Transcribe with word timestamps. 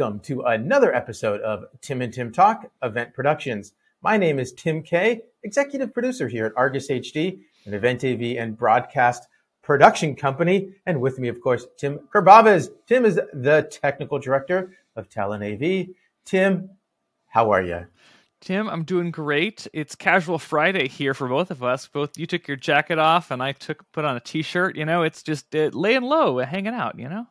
welcome 0.00 0.18
to 0.18 0.40
another 0.40 0.94
episode 0.94 1.42
of 1.42 1.66
Tim 1.82 2.00
and 2.00 2.10
Tim 2.10 2.32
Talk 2.32 2.70
Event 2.82 3.12
Productions. 3.12 3.74
My 4.00 4.16
name 4.16 4.38
is 4.38 4.54
Tim 4.54 4.82
Kay, 4.82 5.20
executive 5.42 5.92
producer 5.92 6.26
here 6.26 6.46
at 6.46 6.54
Argus 6.56 6.88
HD, 6.88 7.40
an 7.66 7.74
event 7.74 8.02
AV 8.02 8.38
and 8.38 8.56
broadcast 8.56 9.28
production 9.60 10.16
company. 10.16 10.72
And 10.86 11.02
with 11.02 11.18
me, 11.18 11.28
of 11.28 11.42
course, 11.42 11.66
Tim 11.76 11.98
Kerbavaz. 12.14 12.70
Tim 12.86 13.04
is 13.04 13.16
the 13.34 13.68
technical 13.70 14.18
director 14.18 14.74
of 14.96 15.10
Talon 15.10 15.42
AV. 15.42 15.88
Tim, 16.24 16.70
how 17.26 17.50
are 17.50 17.62
you? 17.62 17.86
Tim, 18.40 18.70
I'm 18.70 18.84
doing 18.84 19.10
great. 19.10 19.66
It's 19.74 19.94
casual 19.94 20.38
Friday 20.38 20.88
here 20.88 21.12
for 21.12 21.28
both 21.28 21.50
of 21.50 21.62
us. 21.62 21.88
Both 21.88 22.16
you 22.16 22.26
took 22.26 22.48
your 22.48 22.56
jacket 22.56 22.98
off 22.98 23.30
and 23.30 23.42
I 23.42 23.52
took 23.52 23.84
put 23.92 24.06
on 24.06 24.16
a 24.16 24.20
t-shirt. 24.20 24.76
You 24.76 24.86
know, 24.86 25.02
it's 25.02 25.22
just 25.22 25.54
uh, 25.54 25.68
laying 25.74 26.04
low, 26.04 26.38
hanging 26.38 26.72
out. 26.72 26.98
You 26.98 27.10
know. 27.10 27.26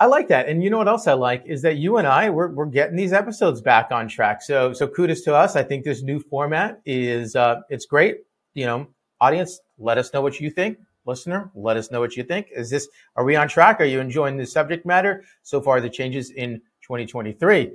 I 0.00 0.06
like 0.06 0.28
that. 0.28 0.48
And 0.48 0.64
you 0.64 0.70
know 0.70 0.78
what 0.78 0.88
else 0.88 1.06
I 1.06 1.12
like 1.12 1.44
is 1.44 1.60
that 1.60 1.76
you 1.76 1.98
and 1.98 2.06
I 2.08 2.30
we're, 2.30 2.48
we're 2.48 2.64
getting 2.64 2.96
these 2.96 3.12
episodes 3.12 3.60
back 3.60 3.92
on 3.92 4.08
track. 4.08 4.40
So 4.40 4.72
so 4.72 4.88
kudos 4.88 5.20
to 5.22 5.34
us. 5.34 5.56
I 5.56 5.62
think 5.62 5.84
this 5.84 6.02
new 6.02 6.20
format 6.20 6.80
is 6.86 7.36
uh, 7.36 7.60
it's 7.68 7.84
great. 7.84 8.20
You 8.54 8.64
know, 8.64 8.88
audience, 9.20 9.60
let 9.78 9.98
us 9.98 10.12
know 10.14 10.22
what 10.22 10.40
you 10.40 10.50
think. 10.50 10.78
Listener, 11.04 11.50
let 11.54 11.76
us 11.76 11.90
know 11.90 12.00
what 12.00 12.16
you 12.16 12.22
think. 12.24 12.48
Is 12.50 12.70
this 12.70 12.88
are 13.14 13.24
we 13.24 13.36
on 13.36 13.46
track? 13.48 13.78
Are 13.80 13.84
you 13.84 14.00
enjoying 14.00 14.38
the 14.38 14.46
subject 14.46 14.86
matter 14.86 15.22
so 15.42 15.60
far? 15.60 15.82
The 15.82 15.90
changes 15.90 16.30
in 16.30 16.62
2023. 16.82 17.72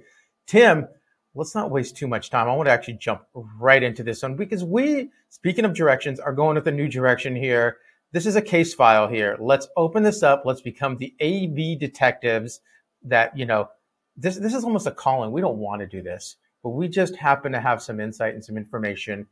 Tim, 0.47 0.87
let's 1.35 1.53
not 1.53 1.69
waste 1.69 1.95
too 1.95 2.07
much 2.07 2.31
time. 2.31 2.47
I 2.47 2.55
want 2.55 2.67
to 2.67 2.73
actually 2.73 2.95
jump 2.95 3.21
right 3.33 3.83
into 3.83 4.01
this 4.01 4.23
one 4.23 4.35
because 4.35 4.63
we, 4.63 5.11
speaking 5.29 5.63
of 5.63 5.75
directions, 5.75 6.19
are 6.19 6.33
going 6.33 6.55
with 6.55 6.67
a 6.67 6.71
new 6.71 6.87
direction 6.87 7.35
here 7.35 7.77
this 8.15 8.25
is 8.25 8.37
a 8.37 8.41
case 8.41 8.73
file 8.73 9.09
here. 9.09 9.35
Let's 9.41 9.67
open 9.75 10.01
this 10.01 10.23
up. 10.23 10.43
Let's 10.45 10.61
become 10.61 10.95
the 10.95 11.13
AV 11.21 11.77
detectives 11.77 12.61
that, 13.03 13.37
you 13.37 13.45
know, 13.45 13.67
this, 14.15 14.37
this 14.37 14.53
is 14.53 14.63
almost 14.63 14.87
a 14.87 14.91
calling. 14.91 15.33
We 15.33 15.41
don't 15.41 15.57
want 15.57 15.81
to 15.81 15.85
do 15.85 16.01
this, 16.01 16.37
but 16.63 16.69
we 16.69 16.87
just 16.87 17.17
happen 17.17 17.51
to 17.51 17.59
have 17.59 17.81
some 17.81 17.99
insight 17.99 18.33
and 18.33 18.41
some 18.41 18.55
information. 18.55 19.27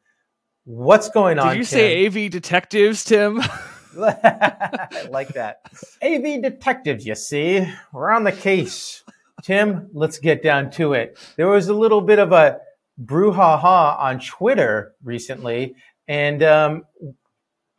What's 0.65 1.09
going 1.09 1.39
on? 1.39 1.51
Did 1.51 1.59
you 1.59 1.63
Tim? 1.63 2.09
say 2.11 2.25
AV 2.25 2.29
detectives, 2.29 3.05
Tim? 3.05 3.39
I 3.39 3.47
like 5.09 5.29
that. 5.29 5.61
AV 6.01 6.41
detectives, 6.41 7.05
you 7.05 7.15
see. 7.15 7.65
We're 7.93 8.11
on 8.11 8.25
the 8.25 8.33
case. 8.33 9.01
Tim, 9.43 9.91
let's 9.93 10.19
get 10.19 10.43
down 10.43 10.71
to 10.71 10.91
it. 10.91 11.17
There 11.37 11.47
was 11.47 11.69
a 11.69 11.73
little 11.73 12.01
bit 12.01 12.19
of 12.19 12.33
a 12.33 12.59
brouhaha 13.01 13.97
on 13.97 14.19
Twitter 14.19 14.91
recently, 15.05 15.75
and 16.05 16.43
um, 16.43 16.83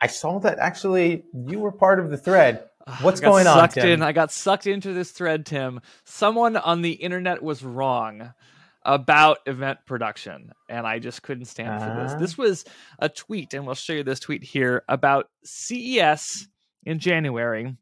I 0.04 0.06
saw 0.06 0.38
that 0.40 0.58
actually 0.58 1.24
you 1.32 1.60
were 1.60 1.72
part 1.72 1.98
of 1.98 2.10
the 2.10 2.18
thread. 2.18 2.68
What's 3.00 3.22
going 3.22 3.46
on? 3.46 3.56
Sucked 3.56 3.78
in. 3.78 4.02
I 4.02 4.12
got 4.12 4.30
sucked 4.30 4.66
into 4.66 4.92
this 4.92 5.12
thread, 5.12 5.46
Tim. 5.46 5.80
Someone 6.04 6.58
on 6.58 6.82
the 6.82 6.92
internet 6.92 7.42
was 7.42 7.64
wrong 7.64 8.34
about 8.82 9.38
event 9.46 9.78
production, 9.86 10.52
and 10.68 10.86
I 10.86 10.98
just 10.98 11.22
couldn't 11.22 11.46
stand 11.46 11.70
uh-huh. 11.70 11.86
for 11.86 12.02
this. 12.02 12.10
Uh-huh. 12.10 12.20
This 12.20 12.36
was 12.36 12.64
a 12.98 13.08
tweet, 13.08 13.54
and 13.54 13.64
we'll 13.64 13.74
show 13.74 13.94
you 13.94 14.02
this 14.02 14.20
tweet 14.20 14.44
here 14.44 14.84
about 14.90 15.30
CES 15.42 16.48
in 16.84 16.98
January, 16.98 17.74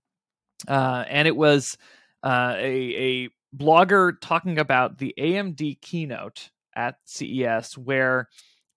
uh, 0.69 1.05
and 1.09 1.27
it 1.27 1.35
was 1.35 1.77
uh, 2.23 2.55
a, 2.57 3.25
a 3.25 3.29
blogger 3.57 4.13
talking 4.21 4.61
about 4.61 4.99
the 4.99 5.13
AMD 5.19 5.81
keynote 5.81 6.51
at 6.77 6.99
CES, 7.05 7.77
where 7.77 8.29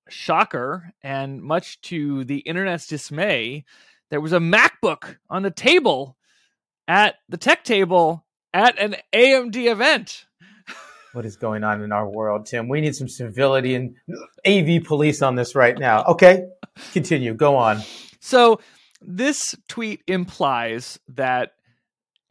shocker, 0.09 0.93
and 1.01 1.41
much 1.41 1.81
to 1.81 2.23
the 2.23 2.39
internet's 2.39 2.87
dismay, 2.87 3.65
there 4.09 4.21
was 4.21 4.33
a 4.33 4.39
MacBook 4.39 5.17
on 5.29 5.43
the 5.43 5.51
table 5.51 6.17
at 6.87 7.15
the 7.29 7.37
tech 7.37 7.63
table 7.63 8.25
at 8.53 8.77
an 8.79 8.95
AMD 9.13 9.55
event. 9.55 10.25
What 11.13 11.25
is 11.25 11.37
going 11.37 11.63
on 11.63 11.81
in 11.81 11.91
our 11.91 12.09
world, 12.09 12.45
Tim? 12.45 12.67
We 12.67 12.81
need 12.81 12.95
some 12.95 13.07
civility 13.07 13.75
and 13.75 13.95
AV 14.45 14.83
police 14.83 15.21
on 15.21 15.35
this 15.35 15.55
right 15.55 15.77
now. 15.77 16.03
Okay, 16.03 16.45
continue. 16.91 17.33
Go 17.33 17.55
on. 17.55 17.81
So, 18.19 18.59
this 19.01 19.55
tweet 19.69 20.01
implies 20.07 20.99
that 21.09 21.51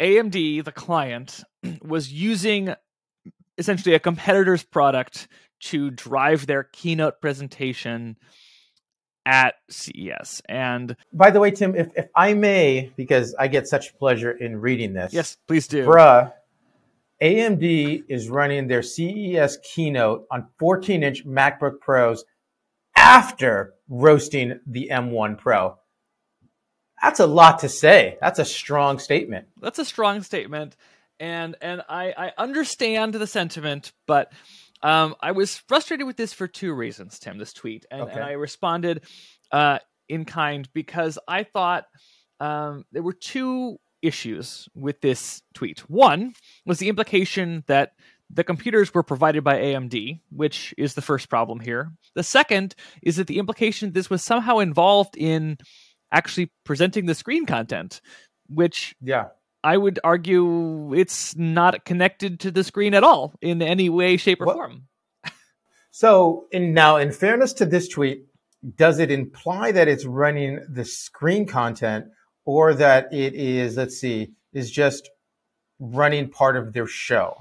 AMD, 0.00 0.64
the 0.64 0.72
client, 0.72 1.44
was 1.82 2.12
using 2.12 2.74
essentially 3.56 3.94
a 3.94 4.00
competitor's 4.00 4.62
product 4.64 5.28
to 5.64 5.90
drive 5.90 6.46
their 6.46 6.64
keynote 6.64 7.20
presentation 7.20 8.16
at 9.26 9.54
CES. 9.70 10.42
And 10.48 10.96
by 11.12 11.30
the 11.30 11.40
way, 11.40 11.50
Tim, 11.50 11.74
if, 11.74 11.88
if 11.96 12.08
I 12.14 12.34
may, 12.34 12.92
because 12.96 13.34
I 13.38 13.48
get 13.48 13.66
such 13.66 13.96
pleasure 13.98 14.30
in 14.30 14.60
reading 14.60 14.92
this. 14.92 15.12
Yes, 15.12 15.36
please 15.46 15.66
do. 15.66 15.86
Bruh, 15.86 16.32
AMD 17.22 18.04
is 18.08 18.28
running 18.28 18.68
their 18.68 18.82
CES 18.82 19.58
keynote 19.62 20.26
on 20.30 20.48
14 20.58 21.02
inch 21.02 21.26
MacBook 21.26 21.80
Pros 21.80 22.24
after 22.96 23.74
roasting 23.88 24.60
the 24.66 24.90
M1 24.92 25.38
Pro. 25.38 25.78
That's 27.02 27.20
a 27.20 27.26
lot 27.26 27.60
to 27.60 27.68
say. 27.68 28.18
That's 28.20 28.38
a 28.38 28.44
strong 28.44 28.98
statement. 28.98 29.46
That's 29.60 29.78
a 29.78 29.84
strong 29.84 30.22
statement. 30.22 30.76
And 31.20 31.56
and 31.60 31.82
I, 31.88 32.12
I 32.16 32.32
understand 32.36 33.14
the 33.14 33.26
sentiment, 33.26 33.92
but 34.06 34.32
um, 34.84 35.14
I 35.20 35.32
was 35.32 35.56
frustrated 35.56 36.06
with 36.06 36.18
this 36.18 36.34
for 36.34 36.46
two 36.46 36.74
reasons, 36.74 37.18
Tim. 37.18 37.38
This 37.38 37.54
tweet, 37.54 37.86
and, 37.90 38.02
okay. 38.02 38.12
and 38.12 38.22
I 38.22 38.32
responded 38.32 39.02
uh, 39.50 39.78
in 40.10 40.26
kind 40.26 40.68
because 40.74 41.18
I 41.26 41.44
thought 41.44 41.86
um, 42.38 42.84
there 42.92 43.02
were 43.02 43.14
two 43.14 43.78
issues 44.02 44.68
with 44.74 45.00
this 45.00 45.40
tweet. 45.54 45.80
One 45.88 46.34
was 46.66 46.78
the 46.78 46.90
implication 46.90 47.64
that 47.66 47.92
the 48.28 48.44
computers 48.44 48.92
were 48.92 49.02
provided 49.02 49.42
by 49.42 49.56
AMD, 49.56 50.20
which 50.30 50.74
is 50.76 50.92
the 50.92 51.02
first 51.02 51.30
problem 51.30 51.60
here. 51.60 51.90
The 52.14 52.22
second 52.22 52.74
is 53.02 53.16
that 53.16 53.26
the 53.26 53.38
implication 53.38 53.92
this 53.92 54.10
was 54.10 54.22
somehow 54.22 54.58
involved 54.58 55.16
in 55.16 55.56
actually 56.12 56.52
presenting 56.64 57.06
the 57.06 57.14
screen 57.14 57.46
content, 57.46 58.02
which 58.48 58.94
yeah 59.00 59.28
I 59.64 59.78
would 59.78 59.98
argue 60.04 60.92
it's 60.94 61.34
not 61.36 61.86
connected 61.86 62.38
to 62.40 62.50
the 62.50 62.62
screen 62.62 62.92
at 62.92 63.02
all 63.02 63.32
in 63.40 63.62
any 63.62 63.88
way, 63.88 64.18
shape, 64.18 64.42
or 64.42 64.52
form. 64.52 64.88
so, 65.90 66.46
in, 66.52 66.74
now, 66.74 66.98
in 66.98 67.10
fairness 67.10 67.54
to 67.54 67.64
this 67.64 67.88
tweet, 67.88 68.26
does 68.76 68.98
it 68.98 69.10
imply 69.10 69.72
that 69.72 69.88
it's 69.88 70.04
running 70.04 70.60
the 70.68 70.84
screen 70.84 71.46
content 71.46 72.06
or 72.44 72.74
that 72.74 73.12
it 73.12 73.34
is, 73.34 73.78
let's 73.78 73.96
see, 73.96 74.32
is 74.52 74.70
just 74.70 75.08
running 75.80 76.28
part 76.28 76.56
of 76.58 76.74
their 76.74 76.86
show? 76.86 77.34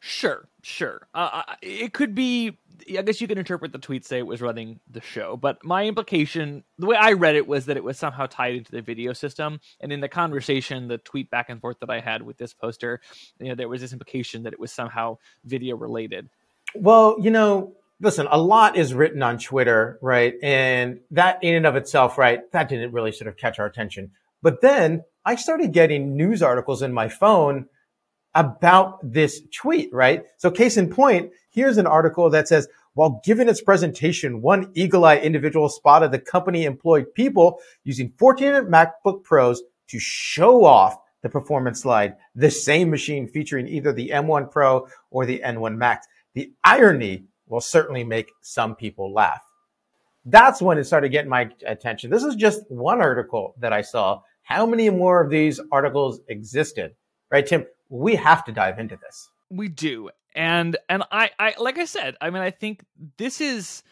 Sure, 0.00 0.48
sure. 0.66 1.08
Uh, 1.14 1.42
it 1.62 1.92
could 1.92 2.14
be 2.14 2.58
I 2.88 3.02
guess 3.02 3.20
you 3.20 3.28
can 3.28 3.38
interpret 3.38 3.72
the 3.72 3.78
tweet 3.78 4.04
say 4.04 4.18
it 4.18 4.26
was 4.26 4.40
running 4.40 4.80
the 4.90 5.00
show, 5.00 5.36
but 5.36 5.64
my 5.64 5.86
implication, 5.86 6.64
the 6.78 6.86
way 6.86 6.96
I 6.96 7.12
read 7.12 7.34
it, 7.34 7.46
was 7.46 7.66
that 7.66 7.76
it 7.76 7.84
was 7.84 7.98
somehow 7.98 8.26
tied 8.26 8.54
into 8.54 8.70
the 8.70 8.82
video 8.82 9.12
system. 9.12 9.60
And 9.80 9.92
in 9.92 10.00
the 10.00 10.08
conversation, 10.08 10.88
the 10.88 10.98
tweet 10.98 11.30
back 11.30 11.48
and 11.48 11.60
forth 11.60 11.80
that 11.80 11.90
I 11.90 12.00
had 12.00 12.22
with 12.22 12.36
this 12.36 12.52
poster, 12.52 13.00
you 13.38 13.48
know, 13.48 13.54
there 13.54 13.68
was 13.68 13.80
this 13.80 13.92
implication 13.92 14.44
that 14.44 14.52
it 14.52 14.60
was 14.60 14.72
somehow 14.72 15.18
video 15.44 15.76
related. 15.76 16.28
Well, 16.74 17.16
you 17.20 17.30
know, 17.30 17.74
listen, 18.00 18.26
a 18.30 18.38
lot 18.38 18.76
is 18.76 18.94
written 18.94 19.22
on 19.22 19.38
Twitter, 19.38 19.98
right? 20.02 20.34
And 20.42 21.00
that 21.12 21.42
in 21.42 21.54
and 21.54 21.66
of 21.66 21.76
itself, 21.76 22.18
right, 22.18 22.40
that 22.52 22.68
didn't 22.68 22.92
really 22.92 23.12
sort 23.12 23.28
of 23.28 23.36
catch 23.36 23.58
our 23.58 23.66
attention. 23.66 24.12
But 24.42 24.60
then 24.60 25.04
I 25.24 25.36
started 25.36 25.72
getting 25.72 26.16
news 26.16 26.42
articles 26.42 26.82
in 26.82 26.92
my 26.92 27.08
phone 27.08 27.68
about 28.36 28.98
this 29.02 29.40
tweet, 29.52 29.92
right? 29.92 30.24
So 30.36 30.50
case 30.50 30.76
in 30.76 30.88
point, 30.90 31.32
here's 31.50 31.78
an 31.78 31.86
article 31.86 32.30
that 32.30 32.46
says, 32.46 32.68
while 32.94 33.20
giving 33.24 33.48
its 33.48 33.60
presentation, 33.60 34.40
one 34.40 34.70
eagle-eyed 34.74 35.22
individual 35.22 35.68
spotted 35.68 36.12
the 36.12 36.18
company 36.18 36.64
employed 36.64 37.12
people 37.14 37.58
using 37.84 38.12
14 38.18 38.66
MacBook 38.66 39.24
Pros 39.24 39.62
to 39.88 39.98
show 39.98 40.64
off 40.64 40.96
the 41.22 41.28
performance 41.28 41.82
slide, 41.82 42.14
the 42.34 42.50
same 42.50 42.90
machine 42.90 43.26
featuring 43.26 43.66
either 43.66 43.92
the 43.92 44.10
M1 44.10 44.50
Pro 44.50 44.86
or 45.10 45.26
the 45.26 45.40
M1 45.44 45.76
Max. 45.76 46.06
The 46.34 46.52
irony 46.62 47.24
will 47.48 47.60
certainly 47.60 48.04
make 48.04 48.30
some 48.42 48.76
people 48.76 49.12
laugh. 49.12 49.42
That's 50.24 50.60
when 50.60 50.78
it 50.78 50.84
started 50.84 51.10
getting 51.10 51.30
my 51.30 51.50
attention. 51.66 52.10
This 52.10 52.24
is 52.24 52.34
just 52.34 52.62
one 52.68 53.00
article 53.00 53.54
that 53.58 53.72
I 53.72 53.82
saw. 53.82 54.20
How 54.42 54.66
many 54.66 54.90
more 54.90 55.22
of 55.22 55.30
these 55.30 55.60
articles 55.72 56.20
existed? 56.28 56.94
Right, 57.30 57.46
Tim? 57.46 57.66
We 57.88 58.16
have 58.16 58.44
to 58.44 58.52
dive 58.52 58.78
into 58.78 58.96
this. 58.96 59.30
We 59.50 59.68
do. 59.68 60.10
And 60.34 60.76
and 60.88 61.02
I, 61.10 61.30
I 61.38 61.54
like 61.58 61.78
I 61.78 61.84
said, 61.84 62.16
I 62.20 62.30
mean 62.30 62.42
I 62.42 62.50
think 62.50 62.84
this 63.16 63.40
is 63.40 63.82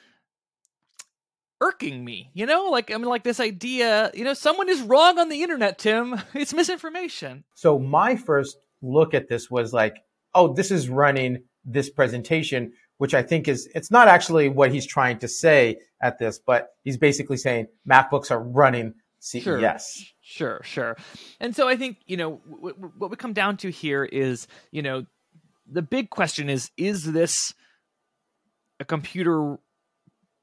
irking 1.60 2.04
me. 2.04 2.30
You 2.34 2.46
know, 2.46 2.68
like 2.70 2.90
I 2.92 2.96
mean 2.96 3.06
like 3.06 3.24
this 3.24 3.40
idea, 3.40 4.10
you 4.14 4.24
know, 4.24 4.34
someone 4.34 4.68
is 4.68 4.82
wrong 4.82 5.18
on 5.18 5.28
the 5.28 5.42
internet, 5.42 5.78
Tim. 5.78 6.20
It's 6.34 6.52
misinformation. 6.52 7.44
So 7.54 7.78
my 7.78 8.16
first 8.16 8.58
look 8.82 9.14
at 9.14 9.28
this 9.28 9.50
was 9.50 9.72
like, 9.72 9.96
oh, 10.34 10.52
this 10.52 10.70
is 10.70 10.88
running 10.88 11.42
this 11.64 11.88
presentation, 11.88 12.72
which 12.98 13.14
I 13.14 13.22
think 13.22 13.48
is 13.48 13.68
it's 13.74 13.90
not 13.90 14.08
actually 14.08 14.48
what 14.48 14.72
he's 14.72 14.86
trying 14.86 15.18
to 15.20 15.28
say 15.28 15.78
at 16.02 16.18
this, 16.18 16.38
but 16.38 16.68
he's 16.82 16.98
basically 16.98 17.38
saying 17.38 17.68
MacBooks 17.88 18.30
are 18.30 18.42
running 18.42 18.94
CES. 19.20 19.42
Sure. 19.42 19.74
Sure, 20.26 20.60
sure. 20.64 20.96
And 21.38 21.54
so 21.54 21.68
I 21.68 21.76
think, 21.76 21.98
you 22.06 22.16
know, 22.16 22.40
w- 22.50 22.74
w- 22.74 22.92
what 22.96 23.10
we 23.10 23.16
come 23.16 23.34
down 23.34 23.58
to 23.58 23.70
here 23.70 24.04
is, 24.04 24.48
you 24.70 24.80
know, 24.80 25.04
the 25.70 25.82
big 25.82 26.08
question 26.08 26.48
is: 26.48 26.70
Is 26.78 27.04
this 27.12 27.52
a 28.80 28.84
computer 28.86 29.58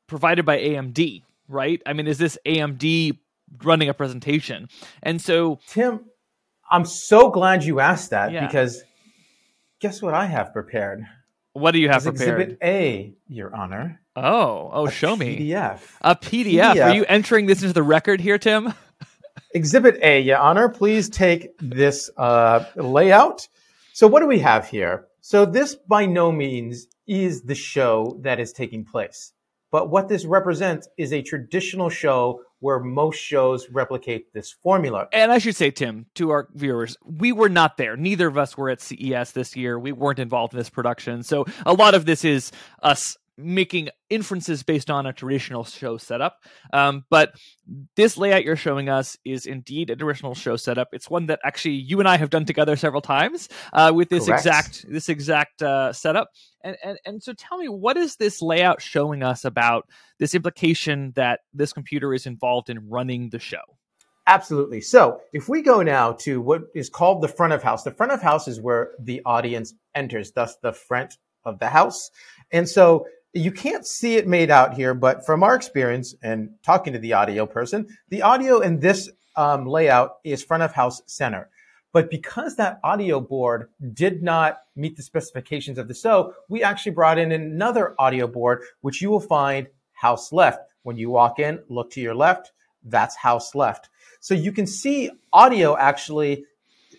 provided 0.07 0.45
by 0.45 0.59
AMD? 0.59 1.23
Right? 1.47 1.81
I 1.85 1.93
mean, 1.93 2.07
is 2.07 2.17
this 2.19 2.37
AMD 2.45 3.17
running 3.63 3.89
a 3.89 3.93
presentation? 3.93 4.69
And 5.01 5.19
so, 5.19 5.59
Tim, 5.67 6.05
I'm 6.69 6.85
so 6.85 7.29
glad 7.31 7.63
you 7.63 7.79
asked 7.79 8.11
that 8.11 8.31
Yeah. 8.31 8.45
because 8.45 8.83
guess 9.79 10.01
what 10.01 10.13
I 10.13 10.25
have 10.27 10.53
prepared? 10.53 11.03
what 11.53 11.71
do 11.71 11.79
you 11.79 11.89
have 11.89 12.03
prepared? 12.03 12.39
Exhibit 12.39 12.57
A, 12.63 13.13
Your 13.27 13.53
Honor. 13.53 13.99
Oh, 14.15 14.69
oh, 14.71 14.85
A 14.87 14.91
show 14.91 15.17
me 15.17 15.35
A 15.35 15.39
PDF. 15.39 15.79
a 16.01 16.15
PDF. 16.15 16.81
Are 16.85 16.93
you 16.95 17.03
entering 17.09 17.45
this 17.47 17.61
into 17.61 17.73
the 17.73 17.83
record 17.83 18.21
here, 18.21 18.37
Tim? 18.37 18.73
Exhibit 19.53 19.99
A, 20.01 20.21
Your 20.21 20.37
Honor. 20.37 20.69
Please 20.69 21.09
take 21.09 21.49
this 21.59 22.09
uh, 22.17 22.65
layout. 22.75 23.47
So, 23.93 24.07
what 24.07 24.21
do 24.21 24.27
we 24.27 24.39
have 24.39 24.67
here? 24.67 25.07
So, 25.21 25.45
this 25.45 25.75
by 25.75 26.05
no 26.05 26.31
means 26.31 26.87
is 27.07 27.43
the 27.43 27.55
show 27.55 28.17
that 28.21 28.39
is 28.39 28.53
taking 28.53 28.85
place. 28.85 29.33
But 29.71 29.89
what 29.89 30.09
this 30.09 30.25
represents 30.25 30.87
is 30.97 31.13
a 31.13 31.21
traditional 31.21 31.89
show 31.89 32.41
where 32.59 32.79
most 32.79 33.17
shows 33.17 33.69
replicate 33.71 34.33
this 34.33 34.51
formula. 34.51 35.07
And 35.11 35.31
I 35.31 35.39
should 35.39 35.55
say, 35.55 35.71
Tim, 35.71 36.05
to 36.15 36.29
our 36.29 36.47
viewers, 36.53 36.95
we 37.03 37.31
were 37.31 37.49
not 37.49 37.77
there. 37.77 37.97
Neither 37.97 38.27
of 38.27 38.37
us 38.37 38.55
were 38.55 38.69
at 38.69 38.81
CES 38.81 39.31
this 39.31 39.55
year. 39.55 39.79
We 39.79 39.91
weren't 39.91 40.19
involved 40.19 40.53
in 40.53 40.59
this 40.59 40.69
production. 40.69 41.23
So 41.23 41.45
a 41.65 41.73
lot 41.73 41.95
of 41.95 42.05
this 42.05 42.23
is 42.23 42.51
us 42.83 43.17
making 43.43 43.89
inferences 44.09 44.63
based 44.63 44.89
on 44.89 45.05
a 45.05 45.13
traditional 45.13 45.63
show 45.63 45.97
setup. 45.97 46.37
Um, 46.73 47.05
but 47.09 47.33
this 47.95 48.17
layout 48.17 48.43
you're 48.43 48.55
showing 48.55 48.89
us 48.89 49.17
is 49.25 49.45
indeed 49.45 49.89
a 49.89 49.95
traditional 49.95 50.35
show 50.35 50.55
setup. 50.55 50.89
It's 50.91 51.09
one 51.09 51.27
that 51.27 51.39
actually 51.43 51.75
you 51.75 51.99
and 51.99 52.07
I 52.07 52.17
have 52.17 52.29
done 52.29 52.45
together 52.45 52.75
several 52.75 53.01
times 53.01 53.49
uh, 53.73 53.91
with 53.93 54.09
this 54.09 54.25
Correct. 54.25 54.39
exact 54.39 54.85
this 54.89 55.09
exact 55.09 55.61
uh, 55.61 55.93
setup. 55.93 56.29
And, 56.63 56.77
and 56.83 56.99
and 57.05 57.23
so 57.23 57.33
tell 57.33 57.57
me, 57.57 57.67
what 57.67 57.97
is 57.97 58.17
this 58.17 58.41
layout 58.41 58.81
showing 58.81 59.23
us 59.23 59.45
about 59.45 59.87
this 60.19 60.35
implication 60.35 61.13
that 61.15 61.41
this 61.53 61.73
computer 61.73 62.13
is 62.13 62.25
involved 62.25 62.69
in 62.69 62.89
running 62.89 63.29
the 63.29 63.39
show? 63.39 63.77
Absolutely. 64.27 64.81
So 64.81 65.19
if 65.33 65.49
we 65.49 65.61
go 65.61 65.81
now 65.81 66.13
to 66.13 66.41
what 66.41 66.61
is 66.75 66.89
called 66.89 67.21
the 67.21 67.27
front 67.27 67.53
of 67.53 67.63
house, 67.63 67.83
the 67.83 67.91
front 67.91 68.11
of 68.11 68.21
house 68.21 68.47
is 68.47 68.61
where 68.61 68.91
the 68.99 69.21
audience 69.25 69.73
enters, 69.95 70.31
thus 70.31 70.57
the 70.61 70.73
front 70.73 71.17
of 71.43 71.59
the 71.59 71.67
house. 71.67 72.11
And 72.51 72.69
so 72.69 73.07
you 73.33 73.51
can't 73.51 73.85
see 73.85 74.15
it 74.15 74.27
made 74.27 74.51
out 74.51 74.73
here, 74.73 74.93
but 74.93 75.25
from 75.25 75.43
our 75.43 75.55
experience 75.55 76.15
and 76.21 76.49
talking 76.63 76.93
to 76.93 76.99
the 76.99 77.13
audio 77.13 77.45
person, 77.45 77.87
the 78.09 78.21
audio 78.21 78.59
in 78.59 78.79
this 78.79 79.09
um, 79.35 79.65
layout 79.65 80.17
is 80.23 80.43
front 80.43 80.63
of 80.63 80.73
house 80.73 81.01
center. 81.05 81.49
But 81.93 82.09
because 82.09 82.55
that 82.55 82.79
audio 82.83 83.19
board 83.19 83.69
did 83.93 84.23
not 84.23 84.61
meet 84.75 84.95
the 84.95 85.03
specifications 85.03 85.77
of 85.77 85.87
the 85.87 85.93
show, 85.93 86.33
we 86.47 86.63
actually 86.63 86.93
brought 86.93 87.17
in 87.17 87.31
another 87.31 87.95
audio 87.99 88.27
board, 88.27 88.63
which 88.81 89.01
you 89.01 89.09
will 89.09 89.19
find 89.19 89.67
house 89.93 90.31
left. 90.31 90.73
When 90.83 90.97
you 90.97 91.09
walk 91.09 91.39
in, 91.39 91.59
look 91.69 91.91
to 91.91 92.01
your 92.01 92.15
left, 92.15 92.51
that's 92.83 93.15
house 93.15 93.55
left. 93.55 93.89
So 94.19 94.33
you 94.33 94.51
can 94.51 94.67
see 94.67 95.11
audio 95.31 95.77
actually 95.77 96.45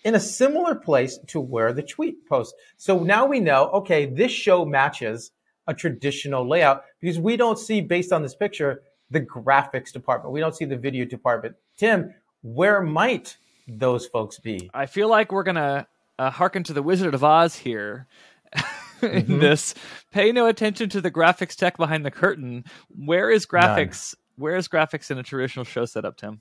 in 0.04 0.14
a 0.14 0.20
similar 0.20 0.74
place 0.74 1.18
to 1.28 1.40
where 1.40 1.72
the 1.72 1.82
tweet 1.82 2.26
posts. 2.26 2.54
So 2.76 2.98
now 3.00 3.26
we 3.26 3.40
know, 3.40 3.68
okay, 3.70 4.06
this 4.06 4.32
show 4.32 4.64
matches 4.64 5.30
a 5.66 5.74
traditional 5.74 6.46
layout 6.48 6.84
because 7.00 7.18
we 7.18 7.36
don't 7.36 7.58
see 7.58 7.80
based 7.80 8.12
on 8.12 8.22
this 8.22 8.34
picture 8.34 8.82
the 9.10 9.20
graphics 9.20 9.92
department. 9.92 10.32
We 10.32 10.40
don't 10.40 10.56
see 10.56 10.64
the 10.64 10.76
video 10.76 11.04
department. 11.04 11.54
Tim, 11.76 12.14
where 12.42 12.80
might 12.80 13.36
those 13.68 14.06
folks 14.06 14.38
be? 14.38 14.70
I 14.74 14.86
feel 14.86 15.08
like 15.08 15.30
we're 15.32 15.42
gonna 15.42 15.86
uh, 16.18 16.30
hearken 16.30 16.62
to 16.64 16.72
the 16.72 16.82
Wizard 16.82 17.14
of 17.14 17.22
Oz 17.24 17.56
here. 17.56 18.06
in 19.02 19.24
Mhm. 19.26 19.40
this, 19.40 19.74
pay 20.12 20.30
no 20.32 20.46
attention 20.46 20.88
to 20.90 21.00
the 21.00 21.10
graphics 21.10 21.56
tech 21.56 21.76
behind 21.76 22.04
the 22.06 22.10
curtain. 22.10 22.64
Where 22.88 23.30
is 23.30 23.46
graphics? 23.46 24.14
Where 24.36 24.56
is 24.56 24.68
graphics 24.68 25.10
in 25.10 25.18
a 25.18 25.22
traditional 25.22 25.64
show 25.64 25.84
setup, 25.84 26.16
Tim? 26.16 26.40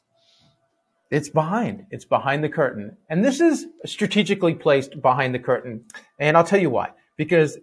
It's 1.10 1.30
behind. 1.30 1.88
It's 1.90 2.06
behind 2.06 2.44
the 2.44 2.50
curtain. 2.50 2.96
And 3.10 3.24
this 3.26 3.42
is 3.42 3.66
strategically 3.86 4.54
placed 4.56 5.02
behind 5.02 5.34
the 5.36 5.40
curtain. 5.40 5.84
And 6.20 6.38
I'll 6.38 6.44
tell 6.44 6.60
you 6.62 6.70
why. 6.70 6.92
Because 7.18 7.58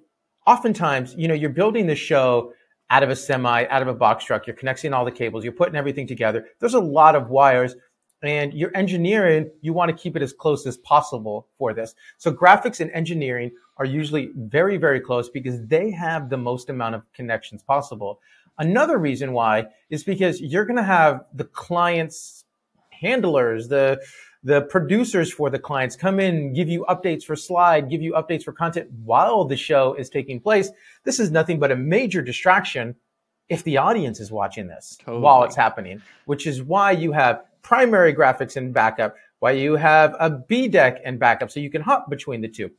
oftentimes, 0.49 1.15
you 1.19 1.29
know, 1.29 1.35
you're 1.35 1.51
building 1.51 1.87
the 1.87 1.95
show 1.95 2.55
out 2.89 3.03
of 3.03 3.11
a 3.11 3.17
semi, 3.17 3.67
out 3.67 3.83
of 3.83 3.89
a 3.89 3.95
box 3.95 4.25
truck. 4.25 4.47
You're 4.47 4.57
connecting 4.57 4.95
all 4.95 5.05
the 5.05 5.13
cables. 5.13 5.45
You're 5.45 5.53
putting 5.53 5.77
everything 5.77 6.07
together. 6.07 6.47
There's 6.59 6.73
a 6.73 6.81
lot 6.81 7.15
of 7.15 7.29
wires 7.29 7.75
and 8.23 8.53
your 8.55 8.73
engineering, 8.75 9.51
you 9.61 9.73
want 9.73 9.91
to 9.91 9.97
keep 9.97 10.17
it 10.17 10.23
as 10.23 10.33
close 10.33 10.67
as 10.67 10.77
possible 10.79 11.47
for 11.57 11.73
this. 11.73 11.95
So 12.17 12.33
graphics 12.33 12.81
and 12.81 12.91
engineering 12.91 13.53
are 13.77 13.85
usually 13.85 14.31
very, 14.37 14.77
very 14.77 15.01
close 15.01 15.29
because 15.29 15.65
they 15.67 15.93
have 15.93 16.29
the 16.29 16.37
most 16.37 16.69
amount 16.69 16.97
of 16.97 17.03
connections 17.13 17.63
possible. 17.63 18.19
Another 18.59 18.99
reason 18.99 19.33
why 19.33 19.67
is 19.91 20.03
because 20.03 20.41
you're 20.41 20.65
going 20.65 20.79
to 20.79 20.83
have 20.83 21.27
the 21.33 21.45
clients 21.45 22.45
handlers, 22.91 23.69
the 23.69 24.01
the 24.49 24.63
producers 24.63 25.31
for 25.31 25.51
the 25.51 25.59
clients 25.59 25.95
come 25.95 26.19
in, 26.19 26.55
give 26.55 26.71
you 26.71 26.87
updates 26.89 27.23
for 27.23 27.37
slide, 27.37 27.91
give 27.91 28.01
you 28.01 28.15
updates 28.15 28.43
for 28.43 28.53
content 28.53 28.91
while 29.05 29.45
the 29.45 29.59
show 29.59 29.93
is 29.93 30.09
taking 30.09 30.41
place. 30.41 30.71
This 31.05 31.21
is 31.21 31.31
nothing 31.31 31.59
but 31.59 31.71
a 31.71 31.77
major 31.77 32.23
distraction 32.23 32.97
if 33.51 33.63
the 33.65 33.77
audience 33.77 34.21
is 34.21 34.33
watching 34.33 34.67
this 34.67 34.97
Totally. 35.05 35.23
while 35.23 35.45
it's 35.45 35.55
happening, 35.55 36.01
which 36.25 36.47
is 36.47 36.63
why 36.63 36.93
you 36.93 37.13
have 37.13 37.45
primary 37.61 38.15
graphics 38.15 38.57
and 38.57 38.73
backup, 38.73 39.17
why 39.41 39.51
you 39.51 39.77
have 39.77 40.17
a 40.19 40.31
B 40.31 40.67
deck 40.67 41.03
and 41.05 41.19
backup, 41.19 41.51
so 41.51 41.61
you 41.61 41.71
can 41.71 41.83
hop 41.83 42.09
between 42.09 42.41
the 42.41 42.49
two. 42.49 42.71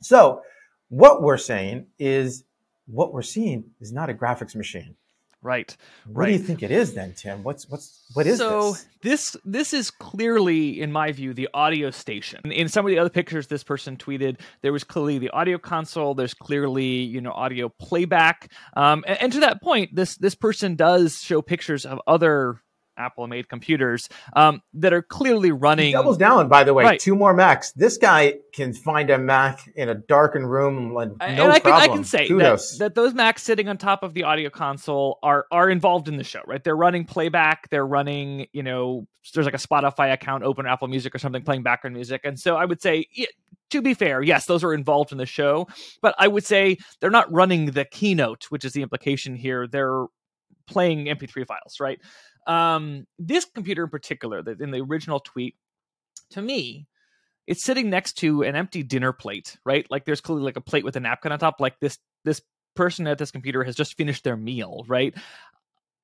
So 0.00 0.40
what 0.88 1.20
we're 1.20 1.36
saying 1.36 1.84
is 1.98 2.44
what 2.86 3.12
we're 3.12 3.20
seeing 3.20 3.64
is 3.78 3.92
not 3.92 4.08
a 4.08 4.14
graphics 4.14 4.56
machine. 4.56 4.96
Right. 5.44 5.76
What 6.06 6.24
do 6.26 6.32
you 6.32 6.38
think 6.38 6.62
it 6.62 6.70
is 6.70 6.94
then, 6.94 7.12
Tim? 7.14 7.42
What's 7.42 7.68
what's 7.68 8.02
what 8.14 8.26
is 8.26 8.38
this? 8.38 8.48
so 8.48 8.72
this? 8.72 8.86
this 9.02 9.36
this 9.44 9.72
is 9.74 9.90
clearly, 9.90 10.80
in 10.80 10.90
my 10.90 11.12
view, 11.12 11.34
the 11.34 11.48
audio 11.52 11.90
station. 11.90 12.40
In- 12.44 12.52
In 12.52 12.68
some 12.68 12.84
of 12.86 12.90
the 12.90 12.98
other 12.98 13.10
pictures 13.10 13.46
this 13.46 13.62
person 13.62 13.96
tweeted, 13.98 14.40
there 14.62 14.72
was 14.72 14.84
clearly 14.84 15.18
the 15.18 15.30
audio 15.30 15.58
console. 15.58 16.14
There's 16.14 16.32
clearly 16.34 16.86
you 16.86 17.20
know 17.20 17.32
audio 17.32 17.68
playback. 17.68 18.50
Um, 18.74 19.04
and, 19.06 19.20
and 19.22 19.32
to 19.34 19.40
that 19.40 19.60
point, 19.62 19.94
this 19.94 20.16
this 20.16 20.34
person 20.34 20.76
does 20.76 21.20
show 21.20 21.42
pictures 21.42 21.84
of 21.84 22.00
other 22.06 22.60
Apple 22.96 23.26
made 23.26 23.48
computers 23.48 24.08
um, 24.34 24.62
that 24.74 24.92
are 24.92 25.02
clearly 25.02 25.48
He 25.48 25.52
running. 25.52 25.92
doubles 25.92 26.16
down, 26.16 26.48
by 26.48 26.64
the 26.64 26.74
way. 26.74 26.84
Right. 26.84 27.00
Two 27.00 27.14
more 27.14 27.34
Macs. 27.34 27.72
This 27.72 27.98
guy 27.98 28.34
can 28.52 28.72
find 28.72 29.10
a 29.10 29.18
Mac 29.18 29.68
in 29.76 29.88
a 29.88 29.94
darkened 29.94 30.50
room, 30.50 30.92
like 30.92 31.08
no 31.08 31.14
and 31.20 31.40
I 31.40 31.58
can, 31.58 31.70
problem. 31.70 31.90
I 31.90 31.94
can 31.94 32.04
say 32.04 32.28
that, 32.28 32.60
that 32.78 32.94
those 32.94 33.14
Macs 33.14 33.42
sitting 33.42 33.68
on 33.68 33.78
top 33.78 34.02
of 34.02 34.14
the 34.14 34.24
audio 34.24 34.50
console 34.50 35.18
are 35.22 35.46
are 35.50 35.70
involved 35.70 36.08
in 36.08 36.16
the 36.16 36.24
show, 36.24 36.40
right? 36.46 36.62
They're 36.62 36.76
running 36.76 37.04
playback, 37.04 37.68
they're 37.70 37.86
running, 37.86 38.46
you 38.52 38.62
know, 38.62 39.06
there's 39.32 39.46
like 39.46 39.54
a 39.54 39.58
Spotify 39.58 40.12
account 40.12 40.44
open, 40.44 40.66
Apple 40.66 40.88
Music 40.88 41.14
or 41.14 41.18
something 41.18 41.42
playing 41.42 41.62
background 41.62 41.94
music, 41.94 42.20
and 42.24 42.38
so 42.38 42.56
I 42.56 42.64
would 42.64 42.80
say, 42.80 43.06
yeah, 43.12 43.26
to 43.70 43.82
be 43.82 43.94
fair, 43.94 44.22
yes, 44.22 44.46
those 44.46 44.62
are 44.62 44.74
involved 44.74 45.12
in 45.12 45.18
the 45.18 45.26
show, 45.26 45.66
but 46.00 46.14
I 46.18 46.28
would 46.28 46.44
say 46.44 46.78
they're 47.00 47.10
not 47.10 47.32
running 47.32 47.66
the 47.66 47.84
keynote, 47.84 48.44
which 48.44 48.64
is 48.64 48.72
the 48.72 48.82
implication 48.82 49.34
here. 49.34 49.66
They're 49.66 50.06
playing 50.66 51.06
MP3 51.06 51.46
files, 51.46 51.80
right? 51.80 52.00
Um, 52.46 53.06
this 53.18 53.44
computer 53.44 53.84
in 53.84 53.90
particular, 53.90 54.42
that 54.42 54.60
in 54.60 54.70
the 54.70 54.80
original 54.80 55.20
tweet, 55.20 55.56
to 56.30 56.42
me, 56.42 56.86
it's 57.46 57.64
sitting 57.64 57.90
next 57.90 58.14
to 58.18 58.42
an 58.42 58.56
empty 58.56 58.82
dinner 58.82 59.12
plate, 59.12 59.56
right? 59.64 59.86
Like 59.90 60.04
there's 60.04 60.20
clearly 60.20 60.44
like 60.44 60.56
a 60.56 60.62
plate 60.62 60.84
with 60.84 60.96
a 60.96 61.00
napkin 61.00 61.32
on 61.32 61.38
top. 61.38 61.60
Like 61.60 61.78
this 61.80 61.98
this 62.24 62.40
person 62.74 63.06
at 63.06 63.18
this 63.18 63.30
computer 63.30 63.62
has 63.64 63.76
just 63.76 63.96
finished 63.96 64.24
their 64.24 64.36
meal, 64.36 64.84
right? 64.88 65.14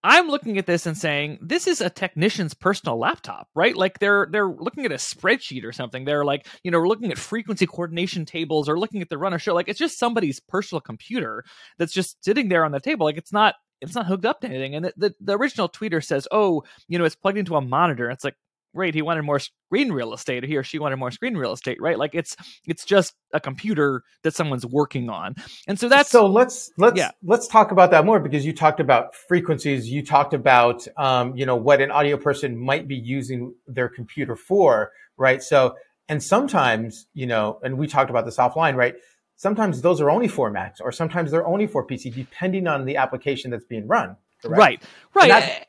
I'm 0.03 0.29
looking 0.29 0.57
at 0.57 0.67
this 0.67 0.87
and 0.87 0.97
saying 0.97 1.39
this 1.43 1.67
is 1.67 1.83
a 1.83 1.91
technician's 1.91 2.55
personal 2.55 2.99
laptop, 2.99 3.49
right? 3.55 3.77
Like 3.77 3.99
they're 3.99 4.29
they're 4.31 4.49
looking 4.49 4.87
at 4.87 4.93
a 4.93 4.97
spreadsheet 4.97 5.65
or 5.65 5.73
something. 5.73 6.05
They're 6.05 6.25
like, 6.25 6.47
you 6.65 6.71
know, 6.71 6.79
we're 6.79 6.89
looking 6.89 7.13
at 7.13 7.19
frequency 7.19 7.67
coordination 7.67 8.25
tables 8.25 8.69
or 8.69 8.79
looking 8.79 9.03
at 9.03 9.11
the 9.11 9.19
runner 9.19 9.39
show. 9.39 9.55
Like 9.55 9.69
it's 9.69 9.79
just 9.79 9.99
somebody's 9.99 10.41
personal 10.41 10.81
computer 10.81 11.45
that's 11.79 11.93
just 11.93 12.23
sitting 12.25 12.49
there 12.49 12.65
on 12.65 12.73
the 12.73 12.81
table. 12.81 13.05
Like 13.05 13.19
it's 13.19 13.33
not 13.33 13.57
it's 13.81 13.95
not 13.95 14.07
hooked 14.07 14.25
up 14.25 14.41
to 14.41 14.49
anything. 14.49 14.75
And 14.75 14.85
the, 14.87 14.93
the, 14.97 15.15
the 15.21 15.39
original 15.39 15.69
tweeter 15.69 16.05
says, 16.05 16.27
oh, 16.31 16.65
you 16.89 16.99
know, 16.99 17.05
it's 17.05 17.17
plugged 17.17 17.39
into 17.39 17.57
a 17.57 17.61
monitor. 17.61 18.11
It's 18.11 18.25
like, 18.25 18.37
great, 18.75 18.95
he 18.95 19.03
wanted 19.03 19.23
more 19.23 19.39
screen 19.39 19.93
real 19.93 20.15
estate, 20.15 20.45
or 20.45 20.47
he 20.47 20.57
or 20.57 20.63
she 20.63 20.79
wanted 20.79 20.97
more 20.97 21.11
screen 21.11 21.37
real 21.37 21.53
estate, 21.53 21.79
right? 21.81 21.99
Like 21.99 22.15
it's 22.15 22.37
it's 22.67 22.85
just 22.85 23.15
a 23.33 23.41
computer 23.41 24.03
that 24.23 24.35
someone's 24.35 24.65
working 24.65 25.09
on. 25.11 25.35
And 25.67 25.79
so 25.79 25.89
that's 25.89 26.11
so 26.11 26.27
let's 26.27 26.71
let's 26.79 26.97
Yeah. 26.97 27.11
let's 27.23 27.49
talk 27.49 27.73
about 27.73 27.91
that 27.91 28.05
more 28.05 28.21
because 28.21 28.47
you 28.47 28.53
talked 28.53 28.81
about 28.81 29.15
frequencies. 29.15 29.89
You 29.89 30.05
talked 30.05 30.35
about 30.35 30.87
um, 30.97 31.37
you 31.37 31.47
know 31.47 31.57
what 31.57 31.81
an 31.81 31.91
audio 31.91 32.17
person 32.17 32.57
might 32.57 32.87
be 32.87 32.97
using 32.97 33.55
their 33.67 33.89
computer 33.89 34.37
for, 34.37 34.93
right? 35.17 35.43
So 35.43 35.75
and 36.09 36.23
sometimes 36.23 37.07
you 37.13 37.27
know, 37.27 37.59
and 37.63 37.77
we 37.77 37.87
talked 37.87 38.11
about 38.11 38.25
this 38.25 38.37
offline, 38.37 38.77
right? 38.77 38.95
Sometimes 39.41 39.81
those 39.81 40.03
are 40.03 40.11
only 40.11 40.29
for 40.29 40.51
Macs, 40.51 40.83
or 40.83 40.93
sometimes 40.93 41.31
they're 41.31 41.47
only 41.47 41.67
for 41.67 41.87
PC, 41.87 42.15
depending 42.15 42.67
on 42.67 42.85
the 42.85 42.99
application 42.99 43.51
that's 43.51 43.65
being 43.65 43.89
run. 43.89 44.17
correct? 44.43 44.59
right, 44.59 44.83
right. 45.15 45.31
Eh, 45.31 45.65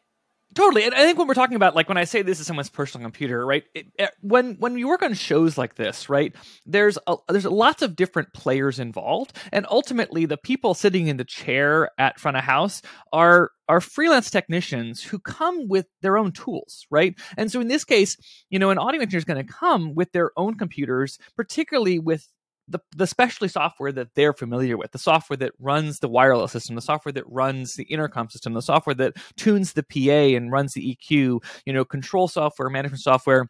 totally. 0.53 0.83
And 0.83 0.93
I 0.93 1.05
think 1.05 1.17
when 1.17 1.25
we're 1.25 1.35
talking 1.35 1.55
about 1.55 1.73
like 1.73 1.87
when 1.87 1.97
I 1.97 2.03
say 2.03 2.21
this 2.21 2.41
is 2.41 2.47
someone's 2.47 2.69
personal 2.69 3.05
computer, 3.05 3.45
right? 3.45 3.63
It, 3.73 3.85
it, 3.97 4.11
when 4.19 4.55
when 4.55 4.77
you 4.77 4.89
work 4.89 5.03
on 5.03 5.13
shows 5.13 5.57
like 5.57 5.75
this, 5.75 6.09
right? 6.09 6.35
There's 6.65 6.97
a, 7.07 7.15
there's 7.29 7.45
lots 7.45 7.81
of 7.81 7.95
different 7.95 8.33
players 8.33 8.77
involved, 8.77 9.37
and 9.53 9.65
ultimately 9.69 10.25
the 10.25 10.35
people 10.35 10.73
sitting 10.73 11.07
in 11.07 11.15
the 11.15 11.23
chair 11.23 11.91
at 11.97 12.19
front 12.19 12.35
of 12.35 12.43
house 12.43 12.81
are 13.13 13.51
are 13.69 13.79
freelance 13.79 14.29
technicians 14.29 15.01
who 15.01 15.17
come 15.17 15.69
with 15.69 15.85
their 16.01 16.17
own 16.17 16.33
tools, 16.33 16.85
right? 16.91 17.17
And 17.37 17.49
so 17.49 17.61
in 17.61 17.69
this 17.69 17.85
case, 17.85 18.17
you 18.49 18.59
know, 18.59 18.69
an 18.69 18.77
audio 18.77 18.99
engineer 18.99 19.19
is 19.19 19.23
going 19.23 19.47
to 19.47 19.49
come 19.49 19.95
with 19.95 20.11
their 20.11 20.31
own 20.35 20.55
computers, 20.55 21.17
particularly 21.37 21.99
with 21.99 22.27
the, 22.71 22.79
the 22.95 23.07
specialty 23.07 23.49
software 23.49 23.91
that 23.91 24.09
they're 24.15 24.33
familiar 24.33 24.77
with, 24.77 24.91
the 24.91 24.97
software 24.97 25.37
that 25.37 25.53
runs 25.59 25.99
the 25.99 26.07
wireless 26.07 26.51
system, 26.51 26.75
the 26.75 26.81
software 26.81 27.13
that 27.13 27.27
runs 27.27 27.73
the 27.75 27.83
intercom 27.83 28.29
system, 28.29 28.53
the 28.53 28.61
software 28.61 28.95
that 28.95 29.15
tunes 29.37 29.73
the 29.73 29.83
PA 29.83 30.35
and 30.35 30.51
runs 30.51 30.73
the 30.73 30.95
EQ, 30.95 31.43
you 31.65 31.73
know, 31.73 31.85
control 31.85 32.27
software, 32.27 32.69
management 32.69 33.01
software. 33.01 33.47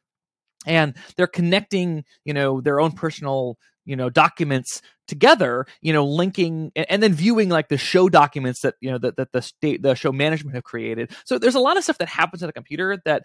And 0.65 0.95
they're 1.17 1.27
connecting, 1.27 2.03
you 2.23 2.33
know, 2.33 2.61
their 2.61 2.79
own 2.79 2.91
personal, 2.91 3.57
you 3.85 3.95
know, 3.95 4.09
documents 4.09 4.81
together, 5.07 5.65
you 5.81 5.91
know, 5.91 6.05
linking 6.05 6.71
and 6.75 7.01
then 7.01 7.13
viewing 7.13 7.49
like 7.49 7.69
the 7.69 7.77
show 7.77 8.09
documents 8.09 8.61
that, 8.61 8.75
you 8.79 8.91
know, 8.91 8.97
that, 8.99 9.17
that 9.17 9.31
the 9.31 9.41
state, 9.41 9.81
the 9.81 9.95
show 9.95 10.11
management 10.11 10.55
have 10.55 10.63
created. 10.63 11.11
So 11.25 11.39
there's 11.39 11.55
a 11.55 11.59
lot 11.59 11.77
of 11.77 11.83
stuff 11.83 11.97
that 11.97 12.09
happens 12.09 12.43
at 12.43 12.49
a 12.49 12.53
computer 12.53 12.97
that 13.05 13.23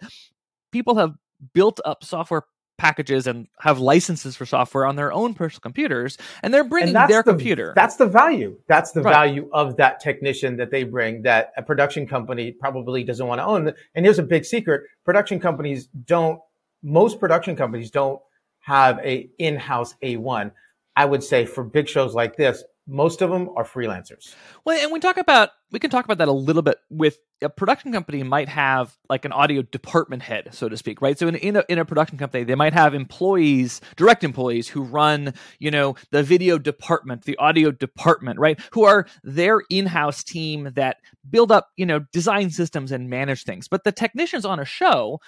people 0.71 0.95
have 0.95 1.11
built 1.53 1.79
up 1.85 2.03
software 2.03 2.43
packages 2.77 3.27
and 3.27 3.47
have 3.59 3.79
licenses 3.79 4.35
for 4.35 4.45
software 4.45 4.85
on 4.85 4.95
their 4.95 5.11
own 5.11 5.33
personal 5.33 5.61
computers 5.61 6.17
and 6.43 6.53
they're 6.53 6.63
bringing 6.63 6.95
and 6.95 7.09
their 7.09 7.23
the, 7.23 7.31
computer. 7.31 7.73
That's 7.75 7.95
the 7.95 8.05
value. 8.05 8.59
That's 8.67 8.91
the 8.91 9.01
right. 9.01 9.11
value 9.11 9.49
of 9.51 9.77
that 9.77 9.99
technician 9.99 10.57
that 10.57 10.71
they 10.71 10.83
bring 10.83 11.23
that 11.23 11.51
a 11.57 11.63
production 11.63 12.07
company 12.07 12.51
probably 12.51 13.03
doesn't 13.03 13.25
want 13.25 13.39
to 13.39 13.45
own. 13.45 13.73
And 13.95 14.05
here's 14.05 14.19
a 14.19 14.23
big 14.23 14.45
secret. 14.45 14.83
Production 15.03 15.39
companies 15.39 15.87
don't 16.05 16.39
most 16.83 17.19
production 17.19 17.55
companies 17.55 17.91
don't 17.91 18.21
have 18.59 18.99
a 18.99 19.29
in-house 19.37 19.95
a1 20.03 20.51
i 20.95 21.05
would 21.05 21.23
say 21.23 21.45
for 21.45 21.63
big 21.63 21.87
shows 21.87 22.13
like 22.13 22.35
this 22.35 22.63
most 22.87 23.21
of 23.21 23.29
them 23.29 23.49
are 23.55 23.65
freelancers. 23.65 24.33
Well, 24.63 24.81
and 24.81 24.91
we 24.91 24.99
talk 24.99 25.17
about 25.17 25.49
we 25.71 25.79
can 25.79 25.89
talk 25.89 26.05
about 26.05 26.19
that 26.19 26.29
a 26.29 26.33
little 26.33 26.61
bit 26.61 26.77
with 26.89 27.17
a 27.41 27.49
production 27.49 27.91
company 27.91 28.23
might 28.23 28.47
have 28.47 28.95
like 29.09 29.25
an 29.25 29.33
audio 29.33 29.61
department 29.61 30.23
head, 30.23 30.49
so 30.53 30.69
to 30.69 30.77
speak, 30.77 31.01
right? 31.01 31.19
So 31.19 31.27
in, 31.27 31.35
in 31.35 31.57
a 31.57 31.63
in 31.67 31.79
a 31.79 31.85
production 31.85 32.17
company, 32.17 32.45
they 32.45 32.55
might 32.55 32.73
have 32.73 32.95
employees, 32.95 33.81
direct 33.97 34.23
employees 34.23 34.69
who 34.69 34.83
run, 34.83 35.33
you 35.59 35.69
know, 35.69 35.95
the 36.11 36.23
video 36.23 36.57
department, 36.57 37.25
the 37.25 37.37
audio 37.37 37.71
department, 37.71 38.39
right? 38.39 38.59
Who 38.71 38.85
are 38.85 39.05
their 39.23 39.61
in-house 39.69 40.23
team 40.23 40.71
that 40.75 40.97
build 41.29 41.51
up, 41.51 41.69
you 41.75 41.85
know, 41.85 41.99
design 42.13 42.49
systems 42.49 42.91
and 42.91 43.09
manage 43.09 43.43
things. 43.43 43.67
But 43.67 43.83
the 43.83 43.91
technicians 43.91 44.45
on 44.45 44.59
a 44.59 44.65
show, 44.65 45.19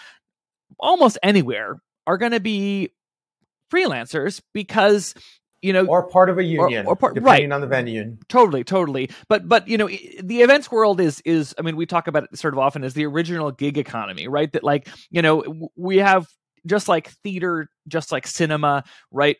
almost 0.80 1.18
anywhere, 1.22 1.82
are 2.08 2.18
going 2.18 2.32
to 2.32 2.39
be 2.39 2.94
freelancers 3.72 4.42
because 4.54 5.13
you 5.62 5.74
know, 5.74 5.86
or 5.86 6.04
part 6.04 6.30
of 6.30 6.38
a 6.38 6.44
union, 6.44 6.86
or, 6.86 6.92
or 6.92 6.96
part, 6.96 7.16
depending 7.16 7.50
right. 7.50 7.56
on 7.56 7.62
the 7.62 7.68
venue. 7.68 8.18
Totally, 8.28 8.63
totally. 8.63 9.10
But 9.28 9.48
but 9.48 9.68
you 9.68 9.78
know, 9.78 9.88
the 9.88 10.42
events 10.42 10.72
world 10.72 11.01
is 11.01 11.22
is. 11.25 11.54
I 11.58 11.62
mean, 11.62 11.75
we 11.75 11.86
talk 11.86 12.08
about 12.08 12.24
it 12.24 12.38
sort 12.38 12.54
of 12.54 12.60
often 12.60 12.84
as 12.84 12.94
the 12.94 13.06
original 13.06 13.51
gig 13.51 13.78
economy, 13.78 14.28
right? 14.28 14.51
That 14.51 14.63
like 14.63 14.88
you 15.10 15.22
know, 15.22 15.70
we 15.75 15.98
have 15.98 16.28
just 16.66 16.88
like 16.88 17.10
theater, 17.24 17.70
just 17.88 18.12
like 18.12 18.28
cinema, 18.28 18.84
right? 19.12 19.38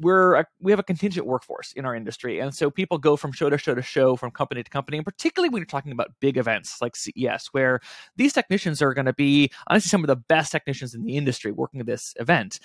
We're 0.00 0.34
a, 0.34 0.46
we 0.60 0.72
have 0.72 0.78
a 0.78 0.84
contingent 0.84 1.26
workforce 1.26 1.72
in 1.72 1.84
our 1.84 1.94
industry, 1.94 2.38
and 2.38 2.54
so 2.54 2.70
people 2.70 2.98
go 2.98 3.16
from 3.16 3.32
show 3.32 3.50
to 3.50 3.58
show 3.58 3.74
to 3.74 3.82
show, 3.82 4.16
from 4.16 4.30
company 4.30 4.62
to 4.62 4.70
company, 4.70 4.98
and 4.98 5.04
particularly 5.04 5.48
when 5.48 5.60
you're 5.60 5.66
talking 5.66 5.92
about 5.92 6.12
big 6.20 6.36
events 6.36 6.80
like 6.80 6.96
CES, 6.96 7.48
where 7.52 7.80
these 8.16 8.32
technicians 8.32 8.80
are 8.80 8.94
going 8.94 9.06
to 9.06 9.12
be 9.12 9.50
honestly 9.68 9.88
some 9.88 10.02
of 10.02 10.08
the 10.08 10.16
best 10.16 10.52
technicians 10.52 10.94
in 10.94 11.02
the 11.04 11.16
industry 11.16 11.52
working 11.52 11.80
at 11.80 11.86
this 11.86 12.14
event, 12.18 12.60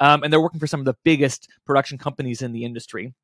um, 0.00 0.22
and 0.22 0.32
they're 0.32 0.40
working 0.40 0.60
for 0.60 0.66
some 0.66 0.80
of 0.80 0.86
the 0.86 0.96
biggest 1.04 1.48
production 1.64 1.98
companies 1.98 2.42
in 2.42 2.52
the 2.52 2.64
industry. 2.64 3.14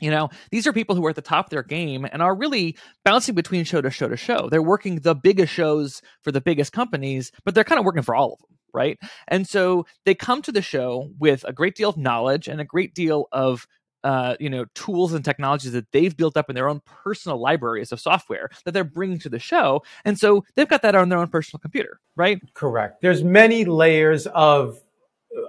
You 0.00 0.10
know, 0.10 0.28
these 0.50 0.66
are 0.66 0.74
people 0.74 0.94
who 0.94 1.06
are 1.06 1.10
at 1.10 1.16
the 1.16 1.22
top 1.22 1.46
of 1.46 1.50
their 1.50 1.62
game 1.62 2.06
and 2.10 2.20
are 2.20 2.36
really 2.36 2.76
bouncing 3.04 3.34
between 3.34 3.64
show 3.64 3.80
to 3.80 3.90
show 3.90 4.08
to 4.08 4.16
show. 4.16 4.48
They're 4.50 4.62
working 4.62 4.96
the 4.96 5.14
biggest 5.14 5.52
shows 5.52 6.02
for 6.20 6.32
the 6.32 6.40
biggest 6.40 6.72
companies, 6.72 7.32
but 7.44 7.54
they're 7.54 7.64
kind 7.64 7.78
of 7.78 7.86
working 7.86 8.02
for 8.02 8.14
all 8.14 8.34
of 8.34 8.40
them 8.40 8.55
right? 8.76 8.98
And 9.26 9.48
so 9.48 9.86
they 10.04 10.14
come 10.14 10.42
to 10.42 10.52
the 10.52 10.62
show 10.62 11.10
with 11.18 11.44
a 11.48 11.52
great 11.52 11.74
deal 11.74 11.90
of 11.90 11.96
knowledge 11.96 12.46
and 12.46 12.60
a 12.60 12.64
great 12.64 12.94
deal 12.94 13.26
of 13.32 13.66
uh, 14.04 14.36
you 14.38 14.48
know 14.48 14.66
tools 14.76 15.12
and 15.12 15.24
technologies 15.24 15.72
that 15.72 15.90
they've 15.90 16.16
built 16.16 16.36
up 16.36 16.48
in 16.48 16.54
their 16.54 16.68
own 16.68 16.80
personal 16.86 17.40
libraries 17.40 17.90
of 17.90 17.98
software 17.98 18.48
that 18.64 18.70
they're 18.70 18.84
bringing 18.84 19.18
to 19.18 19.28
the 19.28 19.38
show 19.40 19.82
and 20.04 20.16
so 20.16 20.44
they've 20.54 20.68
got 20.68 20.82
that 20.82 20.94
on 20.94 21.08
their 21.08 21.18
own 21.18 21.26
personal 21.26 21.58
computer 21.58 21.98
right? 22.14 22.40
Correct. 22.54 23.00
There's 23.02 23.24
many 23.24 23.64
layers 23.64 24.28
of 24.28 24.78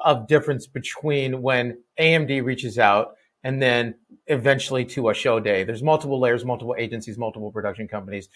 of 0.03 0.27
difference 0.27 0.65
between 0.65 1.41
when 1.43 1.77
amd 1.99 2.43
reaches 2.43 2.79
out 2.79 3.15
and 3.43 3.61
then 3.61 3.93
eventually 4.25 4.83
to 4.85 5.09
a 5.09 5.13
show 5.13 5.39
day. 5.39 5.63
There's 5.63 5.83
multiple 5.83 6.19
layers 6.19 6.43
multiple 6.43 6.75
agencies 6.79 7.17
multiple 7.17 7.51
production 7.51 7.87
companies 7.87 8.27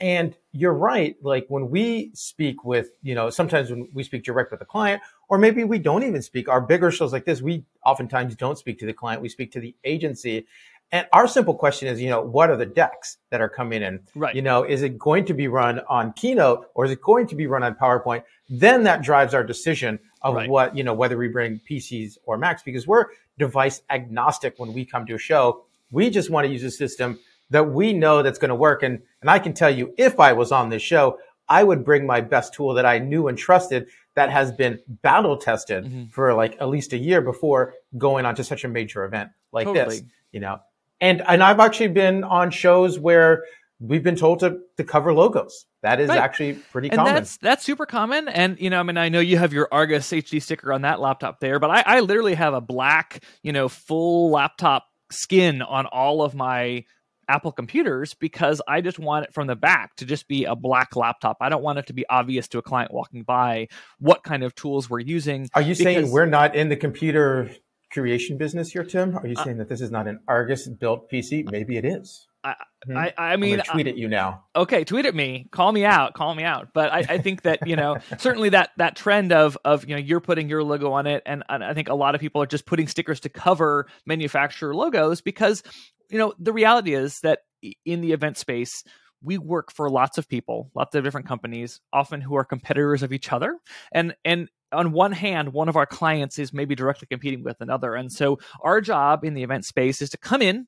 and 0.00 0.36
you're 0.52 0.74
right. 0.74 1.16
Like 1.22 1.46
when 1.48 1.70
we 1.70 2.10
speak 2.14 2.64
with, 2.64 2.90
you 3.02 3.14
know, 3.14 3.30
sometimes 3.30 3.70
when 3.70 3.88
we 3.92 4.02
speak 4.02 4.24
direct 4.24 4.50
with 4.50 4.60
the 4.60 4.66
client, 4.66 5.02
or 5.28 5.38
maybe 5.38 5.64
we 5.64 5.78
don't 5.78 6.04
even 6.04 6.22
speak, 6.22 6.48
our 6.48 6.60
bigger 6.60 6.90
shows 6.90 7.12
like 7.12 7.24
this, 7.24 7.42
we 7.42 7.64
oftentimes 7.84 8.36
don't 8.36 8.58
speak 8.58 8.78
to 8.78 8.86
the 8.86 8.92
client. 8.92 9.22
We 9.22 9.28
speak 9.28 9.52
to 9.52 9.60
the 9.60 9.74
agency. 9.84 10.46
And 10.90 11.06
our 11.12 11.28
simple 11.28 11.54
question 11.54 11.88
is, 11.88 12.00
you 12.00 12.08
know, 12.08 12.22
what 12.22 12.48
are 12.48 12.56
the 12.56 12.64
decks 12.64 13.18
that 13.30 13.40
are 13.40 13.48
coming 13.48 13.82
in? 13.82 14.00
Right. 14.14 14.34
You 14.34 14.40
know, 14.40 14.62
is 14.62 14.82
it 14.82 14.98
going 14.98 15.26
to 15.26 15.34
be 15.34 15.46
run 15.46 15.80
on 15.88 16.12
Keynote 16.14 16.66
or 16.74 16.86
is 16.86 16.90
it 16.90 17.02
going 17.02 17.26
to 17.26 17.34
be 17.34 17.46
run 17.46 17.62
on 17.62 17.74
PowerPoint? 17.74 18.22
Then 18.48 18.84
that 18.84 19.02
drives 19.02 19.34
our 19.34 19.44
decision 19.44 19.98
of 20.22 20.36
right. 20.36 20.48
what, 20.48 20.76
you 20.76 20.82
know, 20.82 20.94
whether 20.94 21.18
we 21.18 21.28
bring 21.28 21.60
PCs 21.68 22.16
or 22.24 22.38
Macs 22.38 22.62
because 22.62 22.86
we're 22.86 23.06
device 23.38 23.82
agnostic 23.90 24.54
when 24.58 24.72
we 24.72 24.84
come 24.84 25.04
to 25.06 25.14
a 25.14 25.18
show. 25.18 25.64
We 25.90 26.08
just 26.08 26.30
want 26.30 26.46
to 26.46 26.52
use 26.52 26.64
a 26.64 26.70
system 26.70 27.18
that 27.50 27.70
we 27.70 27.92
know 27.92 28.22
that's 28.22 28.38
going 28.38 28.50
to 28.50 28.54
work. 28.54 28.82
And, 28.82 29.00
and 29.20 29.30
I 29.30 29.38
can 29.38 29.54
tell 29.54 29.70
you, 29.70 29.94
if 29.96 30.20
I 30.20 30.32
was 30.32 30.52
on 30.52 30.68
this 30.68 30.82
show, 30.82 31.18
I 31.48 31.64
would 31.64 31.84
bring 31.84 32.06
my 32.06 32.20
best 32.20 32.54
tool 32.54 32.74
that 32.74 32.84
I 32.84 32.98
knew 32.98 33.28
and 33.28 33.38
trusted 33.38 33.88
that 34.14 34.30
has 34.30 34.52
been 34.52 34.80
battle 34.88 35.36
tested 35.36 35.84
mm-hmm. 35.84 36.06
for 36.06 36.34
like 36.34 36.56
at 36.60 36.68
least 36.68 36.92
a 36.92 36.98
year 36.98 37.22
before 37.22 37.74
going 37.96 38.26
on 38.26 38.34
to 38.34 38.44
such 38.44 38.64
a 38.64 38.68
major 38.68 39.04
event 39.04 39.30
like 39.52 39.66
totally. 39.66 40.00
this, 40.00 40.04
you 40.32 40.40
know. 40.40 40.58
And 41.00 41.22
and 41.26 41.42
I've 41.42 41.60
actually 41.60 41.88
been 41.88 42.24
on 42.24 42.50
shows 42.50 42.98
where 42.98 43.44
we've 43.80 44.02
been 44.02 44.16
told 44.16 44.40
to 44.40 44.58
to 44.76 44.84
cover 44.84 45.14
logos. 45.14 45.66
That 45.82 46.00
is 46.00 46.08
right. 46.08 46.18
actually 46.18 46.54
pretty 46.54 46.88
and 46.88 46.96
common. 46.96 47.14
That's 47.14 47.36
that's 47.36 47.64
super 47.64 47.86
common. 47.86 48.28
And 48.28 48.58
you 48.60 48.70
know, 48.70 48.80
I 48.80 48.82
mean, 48.82 48.96
I 48.96 49.08
know 49.08 49.20
you 49.20 49.38
have 49.38 49.52
your 49.52 49.68
Argus 49.70 50.10
HD 50.10 50.42
sticker 50.42 50.72
on 50.72 50.82
that 50.82 51.00
laptop 51.00 51.38
there, 51.38 51.60
but 51.60 51.70
I, 51.70 51.84
I 51.86 52.00
literally 52.00 52.34
have 52.34 52.54
a 52.54 52.60
black, 52.60 53.22
you 53.42 53.52
know, 53.52 53.68
full 53.68 54.30
laptop 54.30 54.86
skin 55.10 55.62
on 55.62 55.86
all 55.86 56.22
of 56.22 56.34
my 56.34 56.84
Apple 57.28 57.52
computers 57.52 58.14
because 58.14 58.60
I 58.66 58.80
just 58.80 58.98
want 58.98 59.26
it 59.26 59.34
from 59.34 59.46
the 59.46 59.56
back 59.56 59.96
to 59.96 60.06
just 60.06 60.28
be 60.28 60.44
a 60.44 60.56
black 60.56 60.96
laptop. 60.96 61.38
I 61.40 61.48
don't 61.48 61.62
want 61.62 61.78
it 61.78 61.86
to 61.88 61.92
be 61.92 62.06
obvious 62.08 62.48
to 62.48 62.58
a 62.58 62.62
client 62.62 62.92
walking 62.92 63.22
by 63.22 63.68
what 63.98 64.22
kind 64.22 64.42
of 64.42 64.54
tools 64.54 64.88
we're 64.88 65.00
using. 65.00 65.48
Are 65.54 65.62
you 65.62 65.74
because, 65.74 65.82
saying 65.82 66.10
we're 66.10 66.26
not 66.26 66.56
in 66.56 66.68
the 66.68 66.76
computer 66.76 67.50
creation 67.92 68.38
business 68.38 68.70
here, 68.70 68.84
Tim? 68.84 69.16
Are 69.16 69.26
you 69.26 69.36
uh, 69.36 69.44
saying 69.44 69.58
that 69.58 69.68
this 69.68 69.80
is 69.80 69.90
not 69.90 70.06
an 70.06 70.20
Argus 70.28 70.66
built 70.68 71.10
PC? 71.10 71.50
Maybe 71.50 71.76
it 71.76 71.84
is. 71.84 72.26
I, 72.44 72.54
hmm? 72.86 72.96
I, 72.96 73.12
I 73.18 73.36
mean, 73.36 73.60
tweet 73.60 73.88
at 73.88 73.96
you 73.96 74.08
now. 74.08 74.44
Okay, 74.54 74.84
tweet 74.84 75.06
at 75.06 75.14
me. 75.14 75.48
Call 75.50 75.72
me 75.72 75.84
out. 75.84 76.14
Call 76.14 76.34
me 76.34 76.44
out. 76.44 76.68
But 76.72 76.92
I, 76.92 76.98
I 76.98 77.18
think 77.18 77.42
that 77.42 77.66
you 77.66 77.76
know 77.76 77.98
certainly 78.18 78.50
that 78.50 78.70
that 78.76 78.96
trend 78.96 79.32
of 79.32 79.58
of 79.64 79.88
you 79.88 79.96
know 79.96 80.00
you're 80.00 80.20
putting 80.20 80.48
your 80.48 80.62
logo 80.62 80.92
on 80.92 81.06
it, 81.06 81.22
and, 81.26 81.42
and 81.48 81.64
I 81.64 81.74
think 81.74 81.88
a 81.88 81.94
lot 81.94 82.14
of 82.14 82.20
people 82.20 82.42
are 82.42 82.46
just 82.46 82.64
putting 82.64 82.86
stickers 82.86 83.20
to 83.20 83.28
cover 83.28 83.86
manufacturer 84.06 84.74
logos 84.74 85.20
because 85.20 85.62
you 86.10 86.18
know, 86.18 86.34
the 86.38 86.52
reality 86.52 86.94
is 86.94 87.20
that 87.20 87.40
in 87.84 88.00
the 88.00 88.12
event 88.12 88.36
space, 88.36 88.82
we 89.22 89.38
work 89.38 89.72
for 89.72 89.90
lots 89.90 90.18
of 90.18 90.28
people, 90.28 90.70
lots 90.74 90.94
of 90.94 91.04
different 91.04 91.26
companies, 91.26 91.80
often 91.92 92.20
who 92.20 92.36
are 92.36 92.44
competitors 92.44 93.02
of 93.02 93.12
each 93.12 93.32
other. 93.32 93.56
And 93.92 94.14
and 94.24 94.48
on 94.70 94.92
one 94.92 95.12
hand, 95.12 95.52
one 95.52 95.68
of 95.68 95.76
our 95.76 95.86
clients 95.86 96.38
is 96.38 96.52
maybe 96.52 96.74
directly 96.74 97.08
competing 97.10 97.42
with 97.42 97.60
another. 97.60 97.94
And 97.94 98.12
so 98.12 98.38
our 98.62 98.80
job 98.80 99.24
in 99.24 99.34
the 99.34 99.42
event 99.42 99.64
space 99.64 100.02
is 100.02 100.10
to 100.10 100.18
come 100.18 100.42
in, 100.42 100.66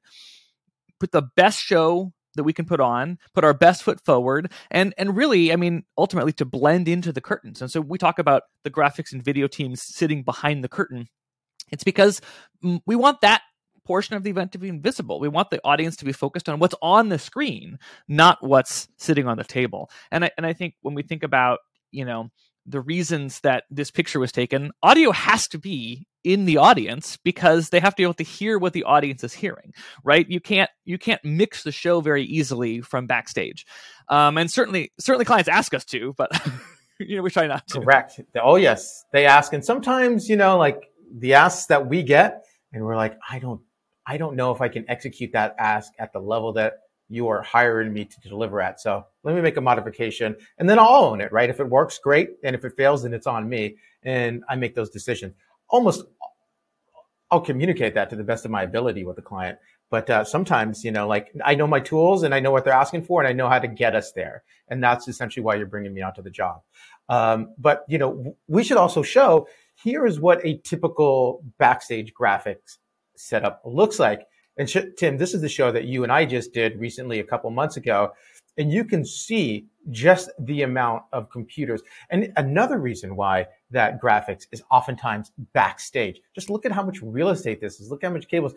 put 0.99 1.13
the 1.13 1.29
best 1.37 1.61
show 1.61 2.13
that 2.37 2.45
we 2.45 2.53
can 2.53 2.65
put 2.65 2.81
on, 2.81 3.19
put 3.35 3.45
our 3.45 3.55
best 3.55 3.83
foot 3.83 4.05
forward, 4.05 4.53
and 4.71 4.95
and 4.99 5.17
really, 5.17 5.53
I 5.53 5.57
mean, 5.57 5.85
ultimately 5.97 6.33
to 6.35 6.45
blend 6.45 6.89
into 6.89 7.13
the 7.13 7.21
curtains. 7.21 7.61
And 7.61 7.71
so 7.71 7.81
we 7.81 7.99
talk 7.99 8.19
about 8.19 8.43
the 8.65 8.71
graphics 8.71 9.13
and 9.13 9.23
video 9.23 9.47
teams 9.47 9.83
sitting 9.83 10.23
behind 10.23 10.65
the 10.65 10.69
curtain. 10.69 11.09
It's 11.71 11.85
because 11.85 12.21
we 12.87 12.97
want 12.97 13.21
that 13.21 13.43
portion 13.91 14.15
of 14.15 14.23
the 14.23 14.31
event 14.31 14.53
to 14.53 14.59
be 14.59 14.69
invisible. 14.69 15.19
We 15.19 15.27
want 15.27 15.51
the 15.51 15.61
audience 15.65 15.97
to 15.97 16.05
be 16.05 16.13
focused 16.13 16.49
on 16.49 16.61
what's 16.61 16.77
on 16.81 17.09
the 17.09 17.19
screen, 17.19 17.77
not 18.07 18.39
what's 18.41 18.87
sitting 18.99 19.27
on 19.27 19.37
the 19.37 19.43
table. 19.43 19.91
And 20.13 20.25
I 20.25 20.31
and 20.37 20.47
I 20.47 20.53
think 20.53 20.75
when 20.83 20.95
we 20.95 21.03
think 21.03 21.25
about, 21.25 21.59
you 21.91 22.05
know, 22.05 22.31
the 22.67 22.81
reasons 22.81 23.41
that 23.41 23.65
this 23.69 23.91
picture 23.91 24.21
was 24.21 24.31
taken, 24.31 24.71
audio 24.81 25.11
has 25.11 25.49
to 25.49 25.59
be 25.59 26.07
in 26.23 26.45
the 26.45 26.59
audience 26.59 27.17
because 27.25 27.71
they 27.71 27.81
have 27.81 27.95
to 27.95 27.97
be 27.97 28.05
able 28.05 28.15
to 28.15 28.23
hear 28.23 28.61
what 28.61 28.75
the 28.75 28.85
audience 28.85 29.25
is 29.25 29.33
hearing 29.33 29.73
right? 30.05 30.31
You 30.31 30.39
can't 30.39 30.71
you 30.85 30.97
can't 30.97 31.25
mix 31.25 31.65
the 31.65 31.73
show 31.73 32.01
very 32.01 32.23
easily 32.23 32.81
from 32.81 33.09
backstage. 33.09 33.67
Um, 34.09 34.39
and 34.39 34.49
certainly 34.49 34.93
certainly 35.01 35.25
clients 35.25 35.49
ask 35.49 35.75
us 35.75 35.85
to 35.87 36.15
but 36.17 36.31
you 37.01 37.17
know 37.17 37.23
we 37.23 37.31
try 37.31 37.49
not 37.49 37.67
to. 37.69 37.81
Correct. 37.81 38.21
Oh 38.41 38.55
yes. 38.55 39.05
They 39.13 39.27
ask. 39.27 39.53
And 39.53 39.65
sometimes 39.65 40.29
you 40.29 40.37
know 40.37 40.59
like 40.59 40.81
the 41.13 41.35
asks 41.35 41.67
that 41.67 41.89
we 41.89 42.05
get 42.05 42.45
and 42.73 42.85
we're 42.85 42.95
like 42.95 43.19
i 43.29 43.41
don't 43.41 43.61
i 44.11 44.17
don't 44.17 44.37
know 44.37 44.51
if 44.53 44.61
i 44.61 44.69
can 44.69 44.85
execute 44.89 45.33
that 45.33 45.55
ask 45.59 45.93
at 45.99 46.13
the 46.13 46.21
level 46.21 46.53
that 46.53 46.81
you 47.11 47.29
are 47.29 47.43
hiring 47.43 47.93
me 47.93 48.05
to 48.05 48.21
deliver 48.21 48.63
at. 48.63 48.81
So 48.81 49.05
let 49.25 49.35
me 49.35 49.43
make 49.43 49.57
a 49.57 49.61
modification 49.61 50.37
and 50.59 50.71
then 50.71 50.79
I'll 50.79 51.05
own 51.05 51.21
it, 51.21 51.33
right? 51.33 51.51
If 51.51 51.59
it 51.59 51.69
works, 51.69 51.99
great. 51.99 52.31
And 52.45 52.55
if 52.55 52.65
it 52.65 52.77
fails, 52.77 53.03
then 53.03 53.13
it's 53.13 53.27
on 53.27 53.49
me 53.49 53.77
and 54.05 54.45
I 54.49 54.55
make 54.55 54.77
those 54.77 54.91
decisions. 54.91 55.35
Almost, 55.69 56.05
I'll 57.31 57.41
communicate 57.41 57.95
that 57.95 58.11
to 58.11 58.17
the 58.17 58.25
best 58.25 58.45
of 58.45 58.53
my 58.53 58.63
ability 58.63 59.05
with 59.05 59.17
the 59.17 59.23
client. 59.23 59.59
But 59.91 60.09
uh, 60.09 60.23
sometimes, 60.23 60.85
you 60.85 60.93
know, 60.93 61.09
like 61.09 61.33
I 61.45 61.57
know 61.57 61.67
my 61.67 61.81
tools 61.81 62.23
and 62.23 62.33
I 62.33 62.39
know 62.39 62.53
what 62.53 62.65
they're 62.65 62.73
asking 62.73 63.03
for 63.03 63.21
and 63.21 63.29
I 63.29 63.33
know 63.33 63.49
how 63.49 63.59
to 63.59 63.69
get 63.69 63.97
us 63.97 64.13
there. 64.13 64.45
And 64.69 64.83
that's 64.83 65.09
essentially 65.09 65.43
why 65.43 65.57
you're 65.57 65.67
bringing 65.67 65.93
me 65.93 66.03
onto 66.03 66.23
the 66.23 66.31
job. 66.31 66.61
Um, 67.09 67.55
but, 67.59 67.85
you 67.89 67.99
know, 67.99 68.37
we 68.47 68.63
should 68.63 68.77
also 68.77 69.03
show 69.03 69.49
here 69.83 70.07
is 70.07 70.21
what 70.21 70.45
a 70.47 70.59
typical 70.59 71.43
backstage 71.59 72.13
graphics 72.15 72.79
setup 73.21 73.63
looks 73.65 73.99
like 73.99 74.27
and 74.61 74.69
sh- 74.69 74.93
Tim, 74.99 75.17
this 75.17 75.33
is 75.33 75.41
the 75.41 75.49
show 75.49 75.73
that 75.73 75.85
you 75.85 76.03
and 76.03 76.13
I 76.13 76.27
just 76.27 76.53
did 76.53 76.79
recently 76.79 77.21
a 77.21 77.25
couple 77.25 77.51
months 77.51 77.79
ago. 77.79 78.13
And 78.59 78.71
you 78.71 78.85
can 78.85 79.07
see 79.07 79.67
just 79.91 80.31
the 80.39 80.63
amount 80.63 81.05
of 81.13 81.31
computers. 81.31 81.81
And 82.11 82.31
another 82.37 82.79
reason 82.79 83.17
why 83.17 83.47
that 83.71 84.03
graphics 84.03 84.47
is 84.53 84.63
oftentimes 84.71 85.33
backstage. 85.55 86.21
Just 86.35 86.51
look 86.51 86.67
at 86.67 86.73
how 86.73 86.83
much 86.83 87.01
real 87.01 87.31
estate 87.31 87.63
this 87.63 87.81
is. 87.81 87.91
Look 87.91 88.03
how 88.03 88.11
much 88.11 88.29
cables. 88.29 88.53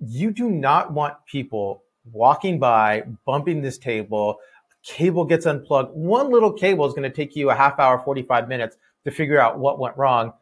You 0.00 0.30
do 0.30 0.48
not 0.48 0.94
want 0.94 1.14
people 1.26 1.82
walking 2.10 2.58
by, 2.58 3.02
bumping 3.26 3.60
this 3.60 3.76
table. 3.76 4.38
Cable 4.82 5.26
gets 5.26 5.44
unplugged. 5.44 5.94
One 5.94 6.30
little 6.30 6.52
cable 6.54 6.86
is 6.86 6.94
going 6.94 7.10
to 7.10 7.14
take 7.14 7.36
you 7.36 7.50
a 7.50 7.54
half 7.54 7.78
hour, 7.78 7.98
45 7.98 8.48
minutes 8.48 8.78
to 9.04 9.10
figure 9.10 9.38
out 9.38 9.58
what 9.58 9.78
went 9.78 9.96
wrong 9.98 10.32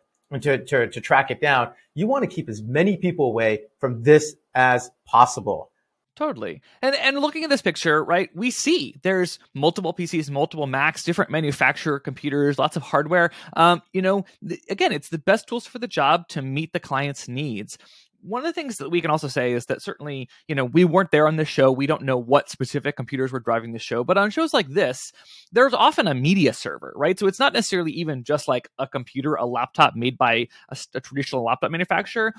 to, 0.40 0.64
to, 0.64 0.88
to 0.88 1.00
track 1.00 1.30
it 1.30 1.40
down. 1.40 1.70
You 1.94 2.06
want 2.06 2.22
to 2.22 2.34
keep 2.34 2.48
as 2.48 2.62
many 2.62 2.96
people 2.96 3.26
away 3.26 3.62
from 3.78 4.02
this 4.02 4.34
as 4.54 4.90
possible. 5.04 5.70
Totally. 6.14 6.60
And 6.82 6.94
and 6.94 7.18
looking 7.20 7.42
at 7.42 7.48
this 7.48 7.62
picture, 7.62 8.04
right, 8.04 8.28
we 8.34 8.50
see 8.50 8.94
there's 9.02 9.38
multiple 9.54 9.94
PCs, 9.94 10.28
multiple 10.30 10.66
Macs, 10.66 11.04
different 11.04 11.30
manufacturer 11.30 11.98
computers, 11.98 12.58
lots 12.58 12.76
of 12.76 12.82
hardware. 12.82 13.30
Um, 13.56 13.80
you 13.94 14.02
know, 14.02 14.26
th- 14.46 14.60
again, 14.68 14.92
it's 14.92 15.08
the 15.08 15.18
best 15.18 15.48
tools 15.48 15.66
for 15.66 15.78
the 15.78 15.88
job 15.88 16.28
to 16.28 16.42
meet 16.42 16.74
the 16.74 16.80
client's 16.80 17.28
needs 17.28 17.78
one 18.22 18.40
of 18.40 18.46
the 18.46 18.52
things 18.52 18.78
that 18.78 18.90
we 18.90 19.00
can 19.00 19.10
also 19.10 19.28
say 19.28 19.52
is 19.52 19.66
that 19.66 19.82
certainly, 19.82 20.28
you 20.48 20.54
know, 20.54 20.64
we 20.64 20.84
weren't 20.84 21.10
there 21.10 21.26
on 21.26 21.36
the 21.36 21.44
show. 21.44 21.72
We 21.72 21.86
don't 21.86 22.02
know 22.02 22.16
what 22.16 22.48
specific 22.48 22.96
computers 22.96 23.32
were 23.32 23.40
driving 23.40 23.72
the 23.72 23.78
show, 23.78 24.04
but 24.04 24.16
on 24.16 24.30
shows 24.30 24.54
like 24.54 24.68
this, 24.68 25.12
there's 25.50 25.74
often 25.74 26.06
a 26.06 26.14
media 26.14 26.52
server, 26.52 26.92
right? 26.96 27.18
So 27.18 27.26
it's 27.26 27.38
not 27.38 27.52
necessarily 27.52 27.92
even 27.92 28.24
just 28.24 28.48
like 28.48 28.68
a 28.78 28.86
computer, 28.86 29.34
a 29.34 29.44
laptop 29.44 29.94
made 29.96 30.16
by 30.16 30.48
a, 30.68 30.76
a 30.94 31.00
traditional 31.00 31.44
laptop 31.44 31.70
manufacturer 31.70 32.32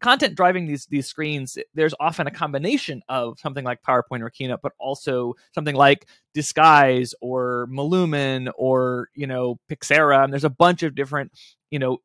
content 0.00 0.34
driving 0.34 0.66
these 0.66 0.86
these 0.86 1.06
screens 1.06 1.58
there's 1.74 1.94
often 2.00 2.26
a 2.26 2.30
combination 2.30 3.02
of 3.08 3.38
something 3.38 3.64
like 3.64 3.82
powerpoint 3.82 4.22
or 4.22 4.30
keynote 4.30 4.60
but 4.62 4.72
also 4.78 5.34
something 5.54 5.74
like 5.74 6.06
disguise 6.34 7.14
or 7.20 7.68
Millumin 7.70 8.50
or 8.56 9.08
you 9.14 9.26
know 9.26 9.58
pixera 9.70 10.24
and 10.24 10.32
there's 10.32 10.44
a 10.44 10.50
bunch 10.50 10.82
of 10.82 10.94
different 10.94 11.32
you 11.70 11.78
know 11.78 11.98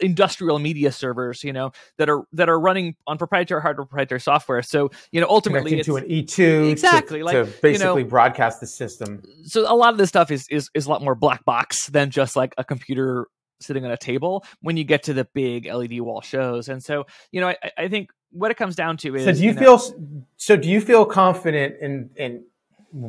industrial 0.00 0.58
media 0.58 0.92
servers, 0.92 1.42
you 1.42 1.52
know, 1.52 1.72
that 1.98 2.08
are 2.08 2.24
that 2.32 2.48
are 2.48 2.58
running 2.58 2.94
on 3.06 3.18
proprietary 3.18 3.60
hardware, 3.60 3.86
proprietary 3.86 4.20
software. 4.20 4.62
So, 4.62 4.90
you 5.10 5.20
know, 5.20 5.26
ultimately 5.28 5.78
it's 5.78 5.86
to 5.86 5.96
an 5.96 6.04
E2 6.04 6.70
exactly 6.70 7.20
to, 7.20 7.24
like 7.24 7.34
to 7.34 7.44
basically 7.60 8.02
you 8.02 8.04
know, 8.04 8.04
broadcast 8.04 8.60
the 8.60 8.66
system. 8.66 9.22
So 9.44 9.70
a 9.70 9.74
lot 9.74 9.92
of 9.92 9.98
this 9.98 10.08
stuff 10.08 10.30
is 10.30 10.46
is 10.48 10.70
is 10.74 10.86
a 10.86 10.90
lot 10.90 11.02
more 11.02 11.14
black 11.14 11.44
box 11.44 11.88
than 11.88 12.10
just 12.10 12.36
like 12.36 12.54
a 12.58 12.64
computer 12.64 13.26
sitting 13.60 13.84
on 13.84 13.90
a 13.90 13.96
table 13.96 14.44
when 14.60 14.76
you 14.76 14.84
get 14.84 15.04
to 15.04 15.14
the 15.14 15.24
big 15.34 15.66
LED 15.66 16.00
wall 16.00 16.20
shows. 16.20 16.68
And 16.68 16.82
so, 16.82 17.06
you 17.30 17.40
know, 17.40 17.48
I, 17.48 17.56
I 17.78 17.88
think 17.88 18.10
what 18.30 18.50
it 18.50 18.56
comes 18.56 18.76
down 18.76 18.96
to 18.98 19.14
is 19.14 19.24
So 19.24 19.32
do 19.32 19.38
you, 19.38 19.48
you 19.48 19.54
know, 19.54 19.60
feel 19.60 20.26
so 20.36 20.56
do 20.56 20.68
you 20.68 20.80
feel 20.80 21.04
confident 21.04 21.76
in 21.80 22.10
in 22.16 22.44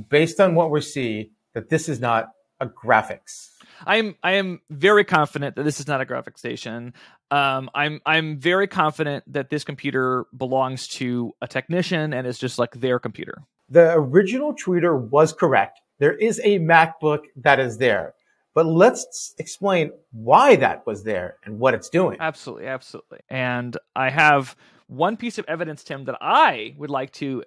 based 0.10 0.39
on 0.39 0.55
what 0.55 0.69
we're 0.69 0.81
seeing 0.81 1.31
that 1.53 1.69
this 1.69 1.89
is 1.89 1.99
not 1.99 2.29
a 2.60 2.67
graphics? 2.67 3.49
I 3.86 3.97
am 3.97 4.15
I 4.23 4.33
am 4.33 4.62
very 4.69 5.03
confident 5.03 5.55
that 5.55 5.63
this 5.63 5.79
is 5.79 5.88
not 5.88 6.01
a 6.01 6.05
graphic 6.05 6.38
station. 6.38 6.93
Um, 7.31 7.69
I'm 7.73 8.01
I'm 8.05 8.39
very 8.39 8.67
confident 8.67 9.23
that 9.33 9.49
this 9.49 9.63
computer 9.63 10.25
belongs 10.36 10.88
to 10.99 11.33
a 11.41 11.47
technician 11.47 12.13
and 12.13 12.27
is 12.27 12.38
just 12.38 12.59
like 12.59 12.71
their 12.73 12.99
computer. 12.99 13.43
The 13.69 13.93
original 13.93 14.53
tweeter 14.53 14.99
was 14.99 15.33
correct. 15.33 15.79
There 15.99 16.13
is 16.13 16.39
a 16.43 16.59
MacBook 16.59 17.21
that 17.38 17.59
is 17.59 17.77
there. 17.77 18.13
But 18.53 18.67
let's 18.67 19.33
explain 19.39 19.91
why 20.12 20.57
that 20.57 20.86
was 20.86 21.03
there 21.03 21.38
and 21.43 21.57
what 21.57 21.73
it's 21.73 21.89
doing. 21.89 22.17
Absolutely, 22.19 22.67
absolutely. 22.67 23.19
And 23.29 23.75
I 23.95 24.12
have 24.12 24.55
one 24.88 25.17
piece 25.17 25.39
of 25.39 25.45
evidence, 25.47 25.83
Tim, 25.83 26.05
that 26.05 26.17
I 26.21 26.75
would 26.77 26.91
like 26.91 27.12
to 27.13 27.43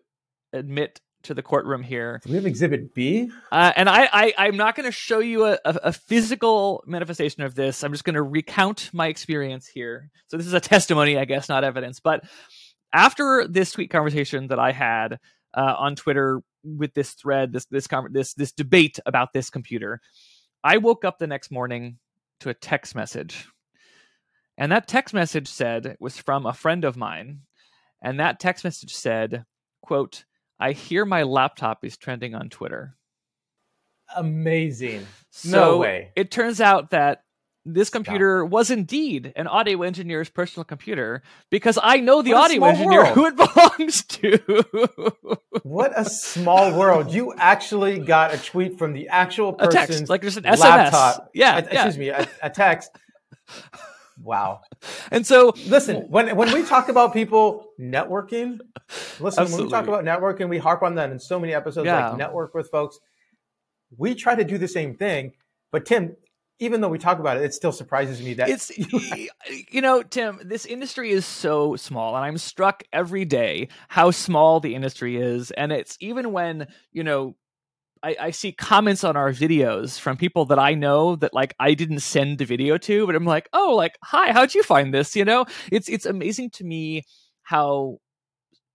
admit 0.53 1.01
to 1.27 1.35
the 1.35 1.43
courtroom 1.43 1.83
here. 1.83 2.21
Do 2.25 2.31
we 2.31 2.37
have 2.37 2.47
Exhibit 2.47 2.95
B? 2.95 3.31
Uh, 3.53 3.73
and 3.77 3.89
I, 3.89 4.33
I, 4.39 4.47
am 4.47 4.57
not 4.57 4.77
going 4.77 4.87
to 4.87 4.93
show 4.93 5.19
you 5.19 5.45
a, 5.45 5.59
a, 5.65 5.79
a, 5.85 5.93
physical 5.93 6.83
manifestation 6.87 7.43
of 7.43 7.55
this. 7.55 7.83
I'm 7.83 7.93
just 7.93 8.05
going 8.05 8.15
to 8.15 8.23
recount 8.23 8.91
my 8.93 9.09
experience 9.09 9.67
here. 9.67 10.11
So 10.29 10.37
this 10.37 10.47
is 10.47 10.53
a 10.53 10.61
testimony, 10.61 11.19
I 11.19 11.25
guess, 11.25 11.49
not 11.49 11.65
evidence. 11.65 12.01
But 12.01 12.25
after 12.93 13.47
this 13.49 13.73
tweet 13.73 13.91
conversation 13.91 14.49
that 14.49 14.59
I 14.59 14.73
had 14.73 15.19
uh, 15.55 15.75
on 15.79 15.97
Twitter 15.97 16.41
with 16.65 16.95
this 16.95 17.13
thread, 17.13 17.53
this 17.53 17.67
this 17.67 17.89
this 18.11 18.35
this 18.35 18.53
debate 18.53 18.99
about 19.07 19.33
this 19.33 19.51
computer, 19.51 20.01
I 20.65 20.79
woke 20.79 21.05
up 21.05 21.19
the 21.19 21.27
next 21.27 21.51
morning 21.51 21.99
to 22.41 22.49
a 22.49 22.55
text 22.55 22.95
message. 22.95 23.47
And 24.59 24.73
that 24.73 24.89
text 24.89 25.13
message 25.13 25.49
said 25.49 25.87
it 25.87 25.99
was 26.01 26.17
from 26.17 26.47
a 26.47 26.55
friend 26.55 26.85
of 26.85 26.97
mine. 26.97 27.41
And 28.03 28.21
that 28.21 28.41
text 28.41 28.65
message 28.65 28.95
said, 28.95 29.45
quote, 29.83 30.25
I 30.59 30.73
hear 30.73 31.05
my 31.05 31.23
laptop 31.23 31.85
is 31.85 31.97
trending 31.97 32.35
on 32.35 32.49
Twitter. 32.49 32.97
Amazing. 34.17 35.07
So 35.31 35.51
no 35.51 35.79
way. 35.79 36.13
It 36.17 36.31
turns 36.31 36.61
out 36.61 36.91
that 36.91 37.23
this 37.67 37.91
computer 37.91 38.43
Stop. 38.43 38.51
was 38.53 38.71
indeed 38.71 39.33
an 39.35 39.49
audio 39.49 39.83
engineer's 39.83 40.31
personal 40.31 40.65
computer 40.65 41.23
because 41.51 41.79
I 41.83 41.97
know 41.99 42.23
the 42.23 42.35
audio 42.35 42.65
engineer 42.65 43.03
world. 43.03 43.15
who 43.15 43.27
it 43.27 43.37
belongs 43.79 44.05
to. 44.05 45.41
what 45.65 45.93
a 45.99 46.05
small 46.05 46.79
world. 46.79 47.13
You 47.13 47.35
actually 47.37 47.99
got 47.99 48.33
a 48.33 48.39
tweet 48.39 48.79
from 48.79 48.93
the 48.93 49.09
actual 49.09 49.53
person's 49.53 49.75
a 49.75 49.87
text, 49.87 50.09
like 50.09 50.21
there's 50.21 50.37
an 50.37 50.45
SMS. 50.45 50.59
laptop. 50.61 51.31
Yeah. 51.35 51.59
A, 51.59 51.63
yeah. 51.73 51.87
Excuse 51.87 51.99
me, 51.99 52.09
a, 52.11 52.29
a 52.41 52.51
text. 52.51 52.93
Wow. 54.27 54.63
And 55.13 55.25
so 55.27 55.55
listen, 55.67 56.07
when 56.09 56.35
when 56.37 56.53
we 56.53 56.65
talk 56.65 56.89
about 56.89 57.13
people 57.13 57.69
networking, 57.81 58.59
listen, 59.21 59.43
Absolutely. 59.43 59.57
when 59.57 59.65
we 59.67 59.71
talk 59.71 59.87
about 59.87 60.05
networking, 60.05 60.49
we 60.49 60.59
harp 60.59 60.83
on 60.83 60.97
that 60.97 61.11
in 61.11 61.21
so 61.21 61.39
many 61.39 61.55
episodes 61.55 61.87
yeah. 61.87 62.09
like 62.09 62.19
network 62.19 62.53
with 62.53 62.69
folks. 62.71 62.99
We 63.97 64.17
try 64.17 64.35
to 64.35 64.45
do 64.45 64.59
the 64.59 64.67
same 64.67 64.97
thing, 64.97 65.33
but 65.71 65.87
Tim, 65.87 66.17
even 66.59 66.81
though 66.81 66.89
we 66.89 66.99
talk 66.99 67.21
about 67.21 67.37
it, 67.37 67.45
it 67.45 67.55
still 67.55 67.71
surprises 67.71 68.21
me 68.21 68.35
that 68.35 68.49
it's 68.49 68.73
you 69.71 69.81
know, 69.81 70.03
Tim, 70.03 70.41
this 70.45 70.67
industry 70.67 71.11
is 71.11 71.25
so 71.25 71.77
small 71.77 72.17
and 72.17 72.25
I'm 72.25 72.39
struck 72.39 72.83
every 72.93 73.25
day 73.25 73.69
how 73.89 74.11
small 74.11 74.59
the 74.59 74.75
industry 74.75 75.17
is 75.17 75.53
and 75.53 75.71
it's 75.71 75.97
even 76.01 76.33
when, 76.33 76.67
you 76.93 77.05
know, 77.05 77.37
I, 78.07 78.17
I, 78.21 78.31
see 78.31 78.53
comments 78.53 79.03
on 79.03 79.17
our 79.17 79.33
videos 79.33 79.99
from 79.99 80.17
people 80.17 80.45
that 80.47 80.61
I 80.61 80.75
know 80.75 81.17
that 81.17 81.35
like 81.35 81.55
I 81.59 81.75
didn't 81.75 82.01
send 82.01 82.39
the 82.39 82.45
video 82.45 82.79
to, 82.79 83.05
but 83.05 83.17
I'm 83.17 83.25
like, 83.25 83.49
oh, 83.53 83.75
like, 83.75 83.99
hi, 84.05 84.33
how'd 84.33 84.55
you 84.55 84.63
find 84.63 84.95
this? 84.95 85.17
You 85.17 85.25
know, 85.25 85.45
it's 85.73 85.89
it's 85.89 86.07
amazing 86.07 86.51
to 86.51 86.65
me 86.65 87.03
how 87.43 87.99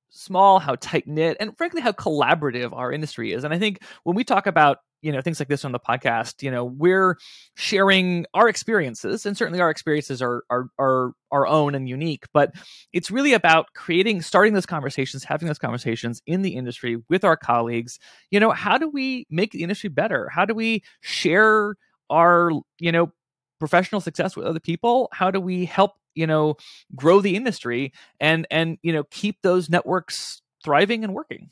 small, 0.10 0.60
how 0.60 0.76
tight 0.76 1.08
knit, 1.08 1.38
and 1.39 1.58
frankly, 1.58 1.80
how 1.80 1.94
collaborative 1.94 2.74
our 2.74 2.91
industry 2.91 3.32
is. 3.32 3.46
And 3.46 3.54
I 3.54 3.60
think 3.60 3.82
when 4.04 4.17
we 4.17 4.26
talk 4.26 4.48
about 4.48 4.80
you 5.02 5.12
know 5.12 5.22
things 5.22 5.40
like 5.40 5.50
this 5.50 5.66
on 5.66 5.72
the 5.72 5.80
podcast 5.80 6.44
you 6.44 6.52
know 6.52 6.64
we're 6.64 7.18
sharing 7.56 8.26
our 8.34 8.48
experiences 8.48 9.26
and 9.26 9.36
certainly 9.36 9.60
our 9.60 9.70
experiences 9.70 10.22
are 10.22 10.44
are 10.50 10.68
are 10.80 11.14
our 11.32 11.48
own 11.48 11.76
and 11.76 11.88
unique 11.88 12.26
but 12.34 12.54
it's 12.94 13.10
really 13.10 13.34
about 13.34 13.68
creating 13.74 14.22
starting 14.22 14.54
those 14.54 14.66
conversations 14.66 15.24
having 15.24 15.48
those 15.48 15.60
conversations 15.60 16.22
in 16.26 16.42
the 16.42 16.56
industry 16.56 16.98
with 17.10 17.24
our 17.24 17.38
colleagues. 17.38 18.00
You 18.30 18.40
know 18.40 18.52
how 18.52 18.78
do 18.78 18.90
we 18.90 19.26
make 19.30 19.52
the 19.52 19.64
industry 19.64 19.90
better? 19.90 20.30
How 20.30 20.46
do 20.46 20.54
we 20.54 20.84
share 21.02 21.76
our 22.10 22.52
you 22.80 22.92
know 22.92 23.12
professional 23.60 24.02
success 24.02 24.36
with 24.36 24.46
other 24.46 24.60
people? 24.60 25.10
How 25.14 25.32
do 25.32 25.40
we 25.40 25.66
help 25.66 25.94
you 26.16 26.28
know 26.28 26.56
grow 26.96 27.22
the 27.22 27.36
industry 27.36 27.94
and 28.20 28.48
and 28.52 28.78
you 28.82 28.94
know 28.94 29.04
keep 29.12 29.38
those 29.42 29.70
networks 29.70 30.42
thriving 30.64 31.04
and 31.04 31.14
working? 31.14 31.50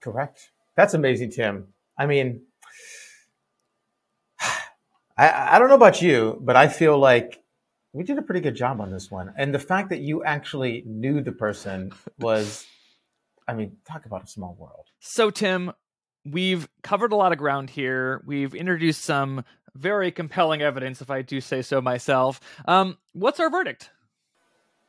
Correct. 0.00 0.50
That's 0.76 0.94
amazing 0.94 1.30
tim. 1.30 1.68
I 1.98 2.06
mean 2.06 2.42
I, 5.16 5.56
I 5.56 5.58
don't 5.58 5.68
know 5.68 5.74
about 5.74 6.02
you, 6.02 6.38
but 6.40 6.56
I 6.56 6.68
feel 6.68 6.98
like 6.98 7.42
we 7.92 8.02
did 8.02 8.18
a 8.18 8.22
pretty 8.22 8.40
good 8.40 8.56
job 8.56 8.80
on 8.80 8.90
this 8.90 9.10
one. 9.10 9.32
And 9.36 9.54
the 9.54 9.58
fact 9.58 9.90
that 9.90 10.00
you 10.00 10.24
actually 10.24 10.82
knew 10.86 11.20
the 11.20 11.32
person 11.32 11.92
was, 12.18 12.66
I 13.46 13.54
mean, 13.54 13.76
talk 13.86 14.06
about 14.06 14.24
a 14.24 14.26
small 14.26 14.56
world. 14.58 14.86
So, 14.98 15.30
Tim, 15.30 15.72
we've 16.24 16.68
covered 16.82 17.12
a 17.12 17.16
lot 17.16 17.32
of 17.32 17.38
ground 17.38 17.70
here. 17.70 18.22
We've 18.26 18.54
introduced 18.54 19.02
some 19.02 19.44
very 19.76 20.10
compelling 20.10 20.62
evidence, 20.62 21.00
if 21.00 21.10
I 21.10 21.22
do 21.22 21.40
say 21.40 21.62
so 21.62 21.80
myself. 21.80 22.40
Um, 22.66 22.98
what's 23.12 23.40
our 23.40 23.50
verdict? 23.50 23.90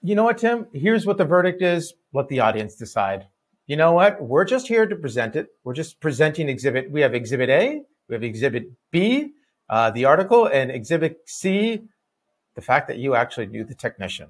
You 0.01 0.15
know 0.15 0.23
what, 0.23 0.37
Tim? 0.37 0.67
Here's 0.73 1.05
what 1.05 1.17
the 1.17 1.25
verdict 1.25 1.61
is. 1.61 1.93
Let 2.13 2.27
the 2.27 2.39
audience 2.39 2.75
decide. 2.75 3.27
You 3.67 3.75
know 3.75 3.93
what? 3.93 4.21
We're 4.21 4.45
just 4.45 4.67
here 4.67 4.85
to 4.85 4.95
present 4.95 5.35
it. 5.35 5.47
We're 5.63 5.73
just 5.73 5.99
presenting 5.99 6.49
exhibit. 6.49 6.91
We 6.91 7.01
have 7.01 7.15
exhibit 7.15 7.49
A, 7.49 7.81
we 8.07 8.13
have 8.13 8.23
exhibit 8.23 8.69
B, 8.91 9.33
uh, 9.69 9.91
the 9.91 10.05
article, 10.05 10.45
and 10.45 10.71
exhibit 10.71 11.21
C, 11.25 11.81
the 12.55 12.61
fact 12.61 12.87
that 12.87 12.97
you 12.97 13.15
actually 13.15 13.47
knew 13.47 13.63
the 13.63 13.75
technician. 13.75 14.29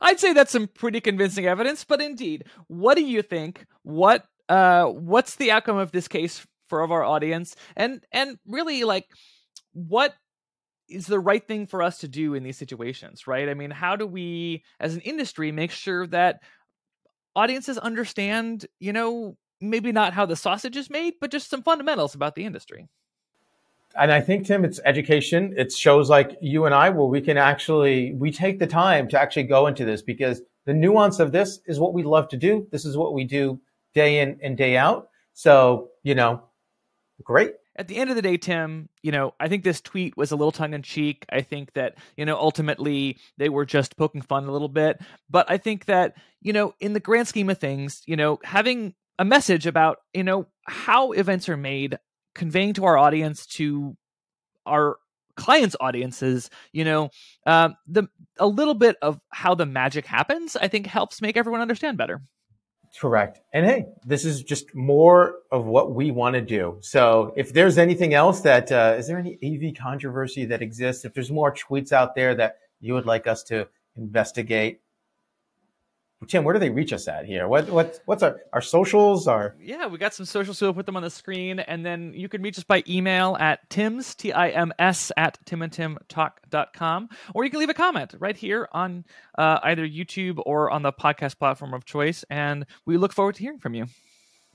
I'd 0.00 0.20
say 0.20 0.32
that's 0.32 0.52
some 0.52 0.68
pretty 0.68 1.00
convincing 1.00 1.46
evidence, 1.46 1.84
but 1.84 2.00
indeed, 2.00 2.44
what 2.68 2.96
do 2.96 3.02
you 3.02 3.22
think? 3.22 3.66
What 3.82 4.24
uh, 4.48 4.86
what's 4.86 5.36
the 5.36 5.50
outcome 5.50 5.76
of 5.76 5.92
this 5.92 6.08
case 6.08 6.46
for 6.68 6.80
of 6.82 6.92
our 6.92 7.04
audience? 7.04 7.56
And 7.76 8.04
and 8.12 8.38
really, 8.46 8.84
like, 8.84 9.06
what 9.72 10.14
is 10.88 11.06
the 11.06 11.20
right 11.20 11.46
thing 11.46 11.66
for 11.66 11.82
us 11.82 11.98
to 11.98 12.08
do 12.08 12.34
in 12.34 12.44
these 12.44 12.56
situations? 12.56 13.26
Right? 13.26 13.48
I 13.48 13.54
mean, 13.54 13.70
how 13.70 13.96
do 13.96 14.06
we, 14.06 14.64
as 14.80 14.94
an 14.94 15.00
industry, 15.00 15.52
make 15.52 15.70
sure 15.70 16.06
that 16.08 16.40
audiences 17.34 17.76
understand? 17.78 18.66
You 18.78 18.92
know, 18.92 19.36
maybe 19.60 19.92
not 19.92 20.12
how 20.12 20.26
the 20.26 20.36
sausage 20.36 20.76
is 20.76 20.90
made, 20.90 21.14
but 21.20 21.32
just 21.32 21.50
some 21.50 21.62
fundamentals 21.62 22.14
about 22.14 22.36
the 22.36 22.44
industry 22.44 22.88
and 23.98 24.12
I 24.12 24.20
think 24.20 24.46
Tim, 24.46 24.64
it's 24.64 24.80
education. 24.84 25.54
It's 25.56 25.76
shows 25.76 26.08
like 26.08 26.36
you 26.40 26.66
and 26.66 26.74
I 26.74 26.90
where 26.90 27.06
we 27.06 27.20
can 27.20 27.36
actually 27.36 28.14
we 28.14 28.30
take 28.30 28.58
the 28.58 28.66
time 28.66 29.08
to 29.08 29.20
actually 29.20 29.44
go 29.44 29.66
into 29.66 29.84
this 29.84 30.02
because 30.02 30.42
the 30.66 30.74
nuance 30.74 31.18
of 31.18 31.32
this 31.32 31.60
is 31.66 31.80
what 31.80 31.94
we 31.94 32.02
love 32.02 32.28
to 32.28 32.36
do. 32.36 32.66
This 32.70 32.84
is 32.84 32.96
what 32.96 33.14
we 33.14 33.24
do 33.24 33.60
day 33.94 34.20
in 34.20 34.38
and 34.42 34.56
day 34.56 34.76
out. 34.76 35.08
So 35.34 35.90
you 36.02 36.14
know, 36.14 36.42
great. 37.22 37.54
At 37.76 37.86
the 37.86 37.96
end 37.96 38.10
of 38.10 38.16
the 38.16 38.22
day, 38.22 38.36
Tim, 38.36 38.88
you 39.02 39.12
know, 39.12 39.34
I 39.38 39.48
think 39.48 39.62
this 39.62 39.80
tweet 39.80 40.16
was 40.16 40.32
a 40.32 40.36
little 40.36 40.50
tongue 40.50 40.74
in 40.74 40.82
cheek. 40.82 41.24
I 41.30 41.42
think 41.42 41.74
that, 41.74 41.94
you 42.16 42.24
know, 42.24 42.36
ultimately 42.36 43.18
they 43.36 43.48
were 43.48 43.64
just 43.64 43.96
poking 43.96 44.20
fun 44.20 44.46
a 44.46 44.50
little 44.50 44.68
bit. 44.68 45.00
But 45.30 45.48
I 45.48 45.58
think 45.58 45.84
that, 45.84 46.16
you 46.40 46.52
know, 46.52 46.74
in 46.80 46.92
the 46.92 46.98
grand 46.98 47.28
scheme 47.28 47.48
of 47.48 47.58
things, 47.58 48.02
you 48.04 48.16
know, 48.16 48.40
having 48.42 48.94
a 49.16 49.24
message 49.24 49.64
about, 49.64 49.98
you 50.12 50.24
know, 50.24 50.46
how 50.66 51.12
events 51.12 51.48
are 51.48 51.56
made, 51.56 52.00
conveying 52.38 52.72
to 52.72 52.84
our 52.84 52.96
audience 52.96 53.44
to 53.44 53.96
our 54.64 54.96
clients 55.36 55.76
audiences 55.80 56.50
you 56.72 56.84
know 56.84 57.10
uh, 57.46 57.68
the 57.86 58.08
a 58.38 58.46
little 58.46 58.74
bit 58.74 58.96
of 59.02 59.20
how 59.30 59.54
the 59.54 59.66
magic 59.66 60.06
happens 60.06 60.56
i 60.56 60.66
think 60.66 60.86
helps 60.86 61.20
make 61.20 61.36
everyone 61.36 61.60
understand 61.60 61.98
better. 61.98 62.22
Correct. 62.98 63.40
And 63.52 63.66
hey 63.66 63.86
this 64.04 64.24
is 64.24 64.42
just 64.42 64.74
more 64.74 65.36
of 65.52 65.66
what 65.66 65.94
we 65.94 66.10
want 66.10 66.34
to 66.34 66.40
do. 66.40 66.78
So 66.80 67.34
if 67.36 67.52
there's 67.52 67.76
anything 67.76 68.14
else 68.14 68.40
that 68.40 68.72
uh, 68.72 68.94
is 68.98 69.06
there 69.06 69.18
any 69.18 69.38
av 69.44 69.76
controversy 69.76 70.46
that 70.46 70.62
exists? 70.62 71.04
If 71.04 71.12
there's 71.12 71.30
more 71.30 71.54
tweets 71.54 71.92
out 71.92 72.14
there 72.14 72.34
that 72.36 72.56
you 72.80 72.94
would 72.94 73.06
like 73.06 73.26
us 73.26 73.42
to 73.44 73.68
investigate 73.96 74.80
Tim, 76.26 76.42
where 76.42 76.52
do 76.52 76.58
they 76.58 76.70
reach 76.70 76.92
us 76.92 77.06
at 77.06 77.26
here? 77.26 77.46
What 77.46 77.70
what 77.70 78.00
what's 78.06 78.24
our 78.24 78.40
our 78.52 78.60
socials? 78.60 79.28
Our 79.28 79.54
yeah, 79.60 79.86
we 79.86 79.98
got 79.98 80.14
some 80.14 80.26
socials. 80.26 80.58
So 80.58 80.66
we'll 80.66 80.74
put 80.74 80.86
them 80.86 80.96
on 80.96 81.04
the 81.04 81.10
screen, 81.10 81.60
and 81.60 81.86
then 81.86 82.12
you 82.12 82.28
can 82.28 82.42
reach 82.42 82.58
us 82.58 82.64
by 82.64 82.82
email 82.88 83.36
at 83.38 83.70
tims 83.70 84.16
t 84.16 84.32
i 84.32 84.48
m 84.48 84.72
s 84.80 85.12
at 85.16 85.38
timandtimtalk.com, 85.46 87.08
or 87.34 87.44
you 87.44 87.50
can 87.50 87.60
leave 87.60 87.70
a 87.70 87.74
comment 87.74 88.14
right 88.18 88.36
here 88.36 88.68
on 88.72 89.04
uh, 89.38 89.60
either 89.62 89.86
YouTube 89.86 90.40
or 90.44 90.70
on 90.70 90.82
the 90.82 90.92
podcast 90.92 91.38
platform 91.38 91.72
of 91.72 91.84
choice, 91.84 92.24
and 92.28 92.66
we 92.84 92.96
look 92.96 93.12
forward 93.12 93.36
to 93.36 93.42
hearing 93.42 93.60
from 93.60 93.74
you. 93.74 93.86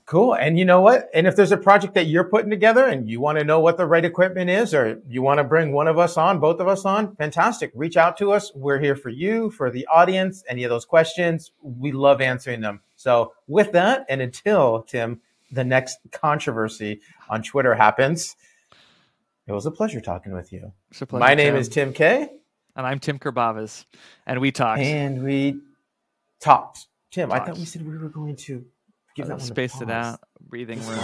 Cool. 0.06 0.36
And 0.36 0.60
you 0.60 0.66
know 0.66 0.82
what? 0.82 1.10
And 1.14 1.28
if 1.28 1.38
there's 1.38 1.54
a 1.54 1.58
project 1.58 1.94
that 1.94 2.08
you're 2.08 2.26
putting 2.26 2.50
together 2.50 2.86
and 2.86 3.10
you 3.10 3.22
want 3.22 3.38
to 3.38 3.46
know 3.46 3.62
what 3.62 3.78
the 3.78 3.86
right 3.86 4.04
equipment 4.04 4.50
is, 4.50 4.74
or 4.74 5.02
you 5.08 5.22
want 5.22 5.38
to 5.38 5.46
bring 5.46 5.72
one 5.72 5.88
of 5.88 5.98
us 5.98 6.18
on, 6.18 6.40
both 6.40 6.60
of 6.60 6.68
us 6.68 6.84
on, 6.84 7.16
fantastic. 7.16 7.72
Reach 7.74 7.96
out 7.96 8.18
to 8.18 8.34
us. 8.34 8.52
We're 8.54 8.80
here 8.80 8.98
for 8.98 9.10
you, 9.10 9.50
for 9.50 9.72
the 9.72 9.88
audience. 9.88 10.44
Any 10.50 10.66
of 10.66 10.70
those 10.70 10.84
questions, 10.84 11.54
we 11.62 11.94
love 11.94 12.20
answering 12.20 12.60
them. 12.60 12.82
So 12.98 13.34
with 13.48 13.72
that, 13.72 14.06
and 14.10 14.22
until 14.22 14.84
Tim, 14.84 15.22
the 15.52 15.64
next 15.64 16.00
controversy 16.12 17.00
on 17.30 17.42
Twitter 17.42 17.74
happens, 17.74 18.36
it 19.48 19.54
was 19.54 19.66
a 19.66 19.72
pleasure 19.72 20.02
talking 20.02 20.34
with 20.34 20.52
you. 20.52 20.74
Pleasure, 20.92 21.18
My 21.18 21.34
name 21.34 21.54
Tim. 21.54 21.62
is 21.62 21.70
Tim 21.70 21.94
K. 21.94 22.30
And 22.76 22.86
I'm 22.86 23.00
Tim 23.00 23.20
Kerbavaz. 23.20 23.86
And 24.26 24.42
we 24.42 24.52
talked. 24.52 24.82
And 24.82 25.24
we 25.24 25.62
talked. 26.42 26.88
Tim, 27.12 27.30
talked. 27.30 27.42
I 27.42 27.46
thought 27.46 27.58
we 27.58 27.66
said 27.66 27.88
we 27.88 27.98
were 27.98 28.10
going 28.10 28.36
to 28.38 28.66
Give 29.16 29.28
that 29.28 29.42
space 29.42 29.80
it 29.82 29.92
out. 29.92 30.20
Breathing 30.42 30.80
room. 30.88 31.00